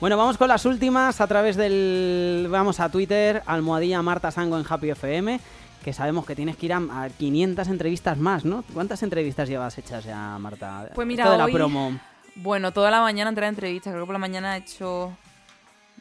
Bueno, 0.00 0.16
vamos 0.16 0.36
con 0.38 0.48
las 0.48 0.64
últimas 0.64 1.20
a 1.20 1.26
través 1.26 1.56
del... 1.56 2.48
Vamos 2.50 2.80
a 2.80 2.88
Twitter, 2.88 3.42
almohadilla 3.46 4.02
Marta 4.02 4.30
Sango 4.30 4.58
en 4.58 4.64
Happy 4.68 4.90
FM, 4.90 5.40
que 5.84 5.92
sabemos 5.92 6.26
que 6.26 6.34
tienes 6.34 6.56
que 6.56 6.66
ir 6.66 6.72
a, 6.72 6.78
a 6.90 7.08
500 7.10 7.68
entrevistas 7.68 8.18
más, 8.18 8.44
¿no? 8.44 8.64
¿Cuántas 8.74 9.02
entrevistas 9.02 9.48
llevas 9.48 9.76
hechas 9.78 10.04
ya, 10.04 10.38
Marta? 10.38 10.90
Pues 10.94 11.06
mira, 11.06 11.24
Esto 11.24 11.32
de 11.32 11.38
la 11.38 11.46
promo. 11.46 11.98
Bueno, 12.36 12.72
toda 12.72 12.90
la 12.90 13.00
mañana 13.00 13.28
entré 13.28 13.46
a 13.46 13.48
entrevistas. 13.50 13.92
Creo 13.92 14.04
que 14.04 14.06
por 14.06 14.14
la 14.14 14.18
mañana 14.18 14.56
he 14.56 14.60
hecho 14.60 15.16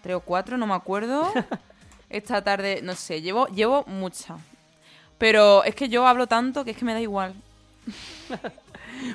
tres 0.01 0.15
o 0.15 0.21
cuatro, 0.21 0.57
no 0.57 0.65
me 0.65 0.73
acuerdo. 0.75 1.31
Esta 2.09 2.41
tarde, 2.41 2.79
no 2.81 2.95
sé, 2.95 3.21
llevo, 3.21 3.47
llevo 3.47 3.83
mucha. 3.85 4.37
Pero 5.17 5.63
es 5.65 5.75
que 5.75 5.89
yo 5.89 6.07
hablo 6.07 6.27
tanto 6.27 6.63
que 6.63 6.71
es 6.71 6.77
que 6.77 6.85
me 6.85 6.93
da 6.93 7.01
igual. 7.01 7.35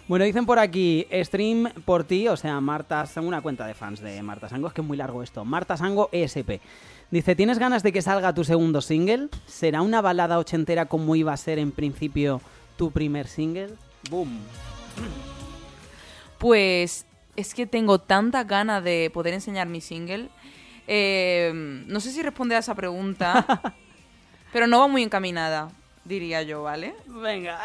Bueno, 0.08 0.24
dicen 0.24 0.46
por 0.46 0.58
aquí, 0.58 1.06
stream 1.22 1.70
por 1.84 2.04
ti, 2.04 2.28
o 2.28 2.36
sea, 2.36 2.60
Marta 2.60 3.06
Sango, 3.06 3.28
una 3.28 3.42
cuenta 3.42 3.66
de 3.66 3.74
fans 3.74 4.00
de 4.00 4.22
Marta 4.22 4.48
Sango, 4.48 4.68
es 4.68 4.74
que 4.74 4.80
es 4.80 4.86
muy 4.86 4.96
largo 4.96 5.22
esto. 5.22 5.44
Marta 5.44 5.76
Sango 5.76 6.08
ESP. 6.12 6.60
Dice, 7.10 7.36
¿tienes 7.36 7.58
ganas 7.58 7.82
de 7.82 7.92
que 7.92 8.02
salga 8.02 8.34
tu 8.34 8.44
segundo 8.44 8.80
single? 8.80 9.28
¿Será 9.46 9.82
una 9.82 10.00
balada 10.00 10.38
ochentera 10.38 10.86
como 10.86 11.16
iba 11.16 11.32
a 11.32 11.36
ser 11.36 11.58
en 11.58 11.70
principio 11.70 12.40
tu 12.76 12.90
primer 12.90 13.28
single? 13.28 13.70
¡Boom! 14.10 14.40
Pues 16.38 17.06
es 17.36 17.54
que 17.54 17.66
tengo 17.66 17.98
tantas 17.98 18.46
ganas 18.46 18.82
de 18.82 19.10
poder 19.12 19.34
enseñar 19.34 19.68
mi 19.68 19.80
single. 19.80 20.28
Eh, 20.86 21.52
no 21.86 22.00
sé 22.00 22.10
si 22.10 22.22
responde 22.22 22.54
a 22.56 22.58
esa 22.58 22.74
pregunta, 22.74 23.74
pero 24.52 24.66
no 24.66 24.80
va 24.80 24.88
muy 24.88 25.02
encaminada, 25.02 25.70
diría 26.04 26.42
yo, 26.42 26.62
¿vale? 26.62 26.94
Venga. 27.06 27.58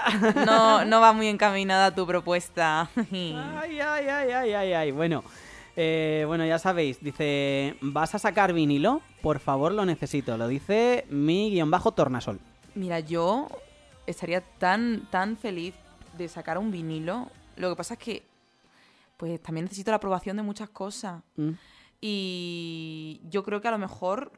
No, 0.46 0.86
no 0.86 1.02
va 1.02 1.14
muy 1.14 1.28
encaminada 1.28 1.94
tu 1.94 2.06
propuesta. 2.08 2.90
Ay, 2.96 3.36
ay, 3.36 4.08
ay, 4.08 4.32
ay, 4.32 4.54
ay, 4.54 4.74
ay. 4.74 4.92
Bueno, 4.92 5.24
eh, 5.76 6.24
bueno, 6.28 6.46
ya 6.46 6.58
sabéis. 6.60 7.02
Dice, 7.02 7.76
¿vas 7.82 8.16
a 8.16 8.20
sacar 8.20 8.54
vinilo? 8.54 9.02
Por 9.22 9.40
favor, 9.40 9.72
lo 9.74 9.86
necesito. 9.86 10.38
Lo 10.38 10.48
dice 10.48 11.06
mi 11.10 11.52
guion 11.52 11.70
bajo 11.70 11.92
tornasol. 11.92 12.40
Mira, 12.76 13.00
yo 13.00 13.50
estaría 14.08 14.42
tan, 14.42 15.08
tan 15.10 15.38
feliz 15.38 15.74
de 16.18 16.28
sacar 16.28 16.58
un 16.58 16.72
vinilo. 16.72 17.30
Lo 17.58 17.70
que 17.70 17.76
pasa 17.76 17.96
es 17.96 18.00
que, 18.00 18.24
pues 19.18 19.42
también 19.42 19.66
necesito 19.66 19.92
la 19.92 19.98
aprobación 19.98 20.38
de 20.38 20.44
muchas 20.44 20.70
cosas. 20.70 21.22
Mm. 21.36 21.52
Y 22.02 23.22
yo 23.30 23.44
creo 23.44 23.62
que 23.62 23.68
a 23.68 23.72
lo 23.72 23.78
mejor... 23.78 24.32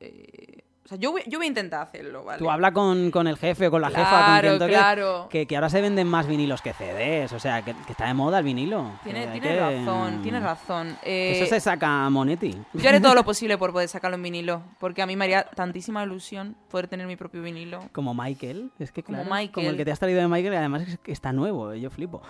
eh, 0.00 0.64
sea, 0.90 0.98
yo 0.98 1.12
voy, 1.12 1.22
yo 1.26 1.38
voy 1.38 1.46
a 1.46 1.48
intentar 1.48 1.82
hacerlo, 1.82 2.24
¿vale? 2.24 2.38
Tú 2.38 2.50
habla 2.50 2.72
con, 2.72 3.10
con 3.10 3.26
el 3.26 3.36
jefe 3.38 3.68
o 3.68 3.70
con 3.70 3.80
la 3.80 3.88
jefa, 3.88 4.02
con 4.02 4.18
Claro, 4.20 4.48
quien 4.48 4.58
toque, 4.58 4.72
claro. 4.72 5.28
que, 5.30 5.46
que 5.46 5.56
ahora 5.56 5.70
se 5.70 5.80
venden 5.80 6.06
más 6.06 6.26
vinilos 6.26 6.60
que 6.62 6.72
CDs. 6.72 7.32
O 7.32 7.38
sea, 7.40 7.62
que, 7.62 7.72
que 7.86 7.92
está 7.92 8.06
de 8.06 8.14
moda 8.14 8.38
el 8.38 8.44
vinilo. 8.44 8.90
Tiene, 9.04 9.24
que 9.24 9.28
hay 9.30 9.40
tiene 9.40 9.56
que- 9.56 9.60
razón, 9.84 10.22
tiene 10.22 10.40
razón. 10.40 10.96
Eh, 11.02 11.32
Eso 11.36 11.46
se 11.46 11.60
saca 11.60 12.04
a 12.06 12.10
Monetti. 12.10 12.56
Yo 12.74 12.88
haré 12.88 13.00
todo 13.00 13.14
lo 13.14 13.24
posible 13.24 13.56
por 13.58 13.72
poder 13.72 13.88
sacarlo 13.88 14.16
en 14.16 14.22
vinilo, 14.22 14.62
porque 14.78 15.00
a 15.02 15.06
mí 15.06 15.16
me 15.16 15.24
haría 15.24 15.44
tantísima 15.44 16.02
ilusión 16.04 16.56
poder 16.70 16.88
tener 16.88 17.06
mi 17.06 17.16
propio 17.16 17.42
vinilo. 17.42 17.84
Como 17.92 18.12
Michael. 18.14 18.70
Es 18.78 18.92
que 18.92 19.02
Como 19.02 19.16
claro, 19.18 19.28
como 19.28 19.40
Michael. 19.40 19.66
el 19.68 19.76
que 19.76 19.84
te 19.84 19.92
has 19.92 19.98
traído 19.98 20.20
de 20.20 20.28
Michael 20.28 20.54
y 20.54 20.56
además 20.56 20.82
es 20.82 20.98
que 20.98 21.12
está 21.12 21.32
nuevo. 21.32 21.72
Yo 21.74 21.90
flipo. 21.90 22.20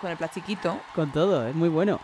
Con 0.00 0.10
el 0.10 0.16
plastiquito. 0.16 0.78
Con 0.94 1.12
todo, 1.12 1.46
es 1.46 1.54
muy 1.54 1.68
bueno. 1.68 2.00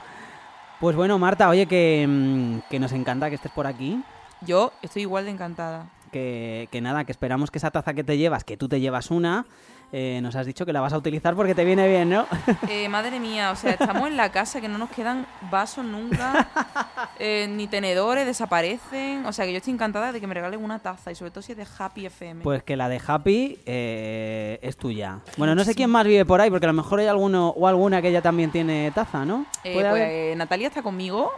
Pues 0.81 0.97
bueno, 0.97 1.19
Marta, 1.19 1.49
oye, 1.49 1.67
que, 1.67 2.05
mm, 2.09 2.69
que 2.71 2.81
nos 2.81 2.93
encanta 2.93 3.29
que 3.29 3.37
estés 3.37 3.53
por 3.53 3.67
aquí. 3.67 4.03
Yo 4.47 4.73
estoy 4.83 5.03
igual 5.03 5.25
de 5.25 5.31
encantada. 5.31 5.87
Que, 6.11 6.69
que 6.71 6.81
nada, 6.81 7.05
que 7.05 7.13
esperamos 7.13 7.51
que 7.51 7.59
esa 7.59 7.71
taza 7.71 7.95
que 7.95 8.05
te 8.05 8.19
llevas, 8.19 8.45
que 8.45 8.57
tú 8.57 8.69
te 8.69 8.81
llevas 8.81 9.11
una, 9.11 9.47
eh, 9.93 10.21
nos 10.23 10.35
has 10.37 10.47
dicho 10.47 10.65
que 10.65 10.73
la 10.73 10.81
vas 10.81 10.95
a 10.95 10.99
utilizar 10.99 11.35
porque 11.37 11.55
te 11.55 11.65
viene 11.65 11.87
bien, 11.87 12.09
¿no? 12.09 12.27
Eh, 12.69 12.89
madre 12.89 13.21
mía, 13.21 13.51
o 13.51 13.57
sea, 13.57 13.73
estamos 13.73 14.09
en 14.09 14.17
la 14.17 14.33
casa 14.33 14.61
que 14.61 14.69
no 14.69 14.79
nos 14.79 14.91
quedan 14.91 15.27
vasos 15.51 15.85
nunca, 15.85 16.49
eh, 17.19 17.47
ni 17.51 17.67
tenedores, 17.67 18.25
desaparecen. 18.25 19.27
O 19.27 19.33
sea, 19.33 19.45
que 19.45 19.53
yo 19.53 19.59
estoy 19.59 19.75
encantada 19.75 20.13
de 20.13 20.21
que 20.21 20.27
me 20.27 20.35
regalen 20.35 20.65
una 20.65 20.79
taza 20.79 21.13
y 21.13 21.15
sobre 21.15 21.31
todo 21.31 21.43
si 21.43 21.53
es 21.53 21.59
de 21.59 21.67
Happy 21.79 22.07
FM. 22.07 22.43
Pues 22.43 22.63
que 22.63 22.77
la 22.77 22.89
de 22.89 23.01
Happy 23.07 23.59
eh, 23.67 24.59
es 24.63 24.77
tuya. 24.77 25.21
Bueno, 25.37 25.55
no 25.55 25.65
sé 25.65 25.75
quién 25.75 25.91
más 25.91 26.07
vive 26.07 26.25
por 26.25 26.41
ahí, 26.41 26.51
porque 26.51 26.67
a 26.67 26.73
lo 26.73 26.75
mejor 26.75 27.01
hay 27.01 27.07
alguno 27.07 27.51
o 27.51 27.67
alguna 27.67 28.01
que 28.01 28.09
ella 28.09 28.23
también 28.23 28.51
tiene 28.51 28.91
taza, 28.95 29.27
¿no? 29.27 29.45
Eh, 29.63 29.75
¿Puede 29.75 29.91
pues 29.91 30.37
Natalia 30.39 30.69
está 30.69 30.83
conmigo. 30.83 31.31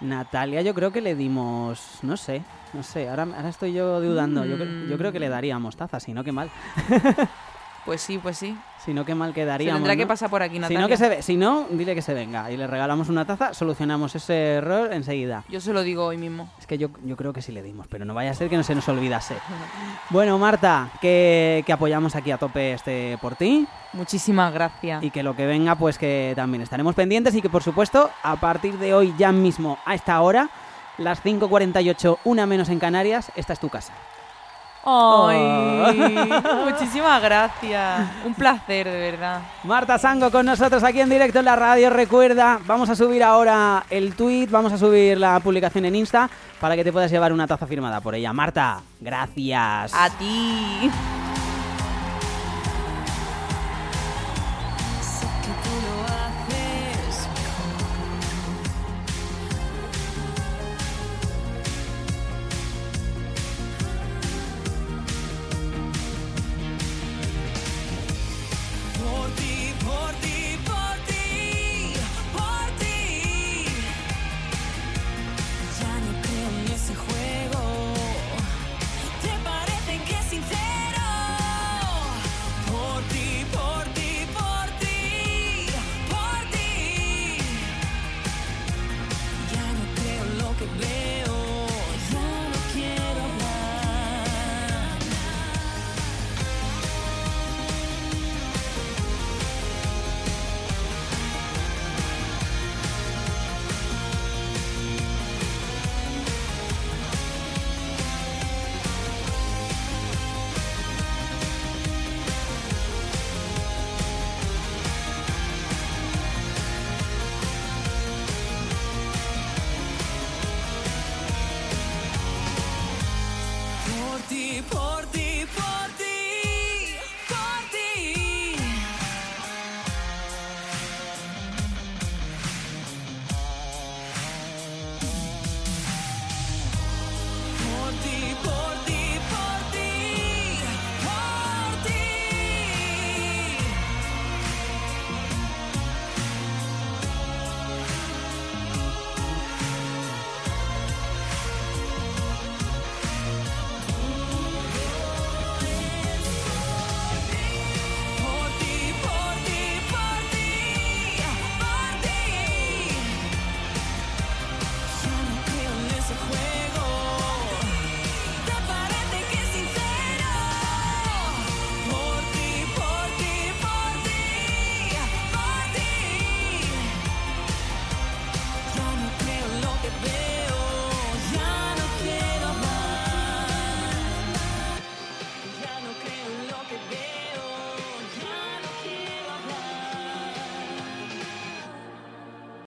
Natalia, 0.00 0.62
yo 0.62 0.74
creo 0.74 0.90
que 0.92 1.00
le 1.00 1.14
dimos, 1.14 1.98
no 2.02 2.16
sé, 2.16 2.42
no 2.72 2.82
sé, 2.82 3.08
ahora, 3.08 3.24
ahora 3.24 3.48
estoy 3.48 3.72
yo 3.72 4.00
dudando. 4.00 4.44
Yo, 4.46 4.56
yo 4.88 4.96
creo 4.98 5.12
que 5.12 5.20
le 5.20 5.28
Mm. 5.28 5.32
daríamos 5.32 5.76
taza, 5.76 6.00
si 6.00 6.12
no, 6.14 6.24
qué 6.24 6.32
mal. 6.32 6.50
Pues 7.84 8.00
sí, 8.02 8.18
pues 8.18 8.36
sí. 8.38 8.56
Si 8.84 8.94
no, 8.94 9.04
qué 9.04 9.14
mal 9.14 9.30
Se 9.30 9.34
quedaríamos. 9.34 9.78
tendrá 9.80 9.96
que 9.96 10.02
¿no? 10.04 10.08
pasar 10.08 10.30
por 10.30 10.42
aquí, 10.42 10.54
Si 10.54 10.60
Natalia. 10.60 10.80
no, 10.80 10.88
que 10.88 10.96
se 10.96 11.08
ve- 11.08 11.22
si 11.22 11.36
no, 11.36 11.66
dile 11.70 11.94
que 11.94 12.02
se 12.02 12.14
venga 12.14 12.50
y 12.50 12.56
le 12.56 12.66
regalamos 12.66 13.08
una 13.08 13.24
taza, 13.26 13.52
solucionamos 13.52 14.14
ese 14.14 14.54
error 14.54 14.92
enseguida. 14.92 15.44
Yo 15.48 15.60
se 15.60 15.72
lo 15.72 15.82
digo 15.82 16.04
hoy 16.06 16.16
mismo. 16.16 16.48
Es 16.58 16.66
que 16.66 16.78
yo, 16.78 16.88
yo 17.04 17.16
creo 17.16 17.32
que 17.32 17.42
sí 17.42 17.52
le 17.52 17.62
dimos, 17.62 17.86
pero 17.88 18.04
no 18.04 18.14
vaya 18.14 18.30
a 18.30 18.34
ser 18.34 18.48
que 18.48 18.56
no 18.56 18.62
se 18.62 18.74
nos 18.74 18.88
olvidase. 18.88 19.34
Bueno, 20.10 20.38
Marta, 20.38 20.90
que, 21.00 21.62
que 21.66 21.72
apoyamos 21.72 22.16
aquí 22.16 22.30
a 22.32 22.38
tope 22.38 22.72
este 22.72 23.16
por 23.20 23.36
ti 23.36 23.66
Muchísimas 23.92 24.52
gracias. 24.52 25.02
y 25.04 25.10
que 25.10 25.22
lo 25.22 25.36
que 25.36 25.46
venga, 25.46 25.74
pues 25.76 25.98
que 25.98 26.32
también 26.34 26.62
estaremos 26.62 26.94
pendientes 26.94 27.34
y 27.34 27.42
que 27.42 27.48
por 27.50 27.62
supuesto, 27.62 28.10
a 28.22 28.36
partir 28.36 28.76
de 28.78 28.92
hoy 28.94 29.14
ya 29.18 29.30
mismo, 29.30 29.78
a 29.84 29.94
esta 29.94 30.20
hora, 30.20 30.50
las 30.98 31.22
5.48, 31.22 32.18
una 32.24 32.44
menos 32.46 32.68
en 32.70 32.78
Canarias, 32.78 33.30
esta 33.36 33.52
es 33.52 33.60
tu 33.60 33.68
casa. 33.68 33.92
Ay, 34.84 36.30
muchísimas 36.64 37.22
gracias. 37.22 38.08
Un 38.24 38.34
placer, 38.34 38.88
de 38.88 38.98
verdad. 38.98 39.40
Marta 39.64 39.98
Sango 39.98 40.30
con 40.30 40.46
nosotros 40.46 40.82
aquí 40.82 41.00
en 41.00 41.10
directo 41.10 41.40
en 41.40 41.44
la 41.44 41.56
radio. 41.56 41.90
Recuerda, 41.90 42.58
vamos 42.66 42.88
a 42.88 42.96
subir 42.96 43.22
ahora 43.22 43.84
el 43.90 44.14
tweet, 44.14 44.48
vamos 44.50 44.72
a 44.72 44.78
subir 44.78 45.18
la 45.18 45.38
publicación 45.40 45.84
en 45.84 45.96
Insta 45.96 46.30
para 46.60 46.76
que 46.76 46.84
te 46.84 46.92
puedas 46.92 47.10
llevar 47.10 47.32
una 47.32 47.46
taza 47.46 47.66
firmada 47.66 48.00
por 48.00 48.14
ella. 48.14 48.32
Marta, 48.32 48.80
gracias. 49.00 49.92
A 49.94 50.08
ti. 50.18 50.90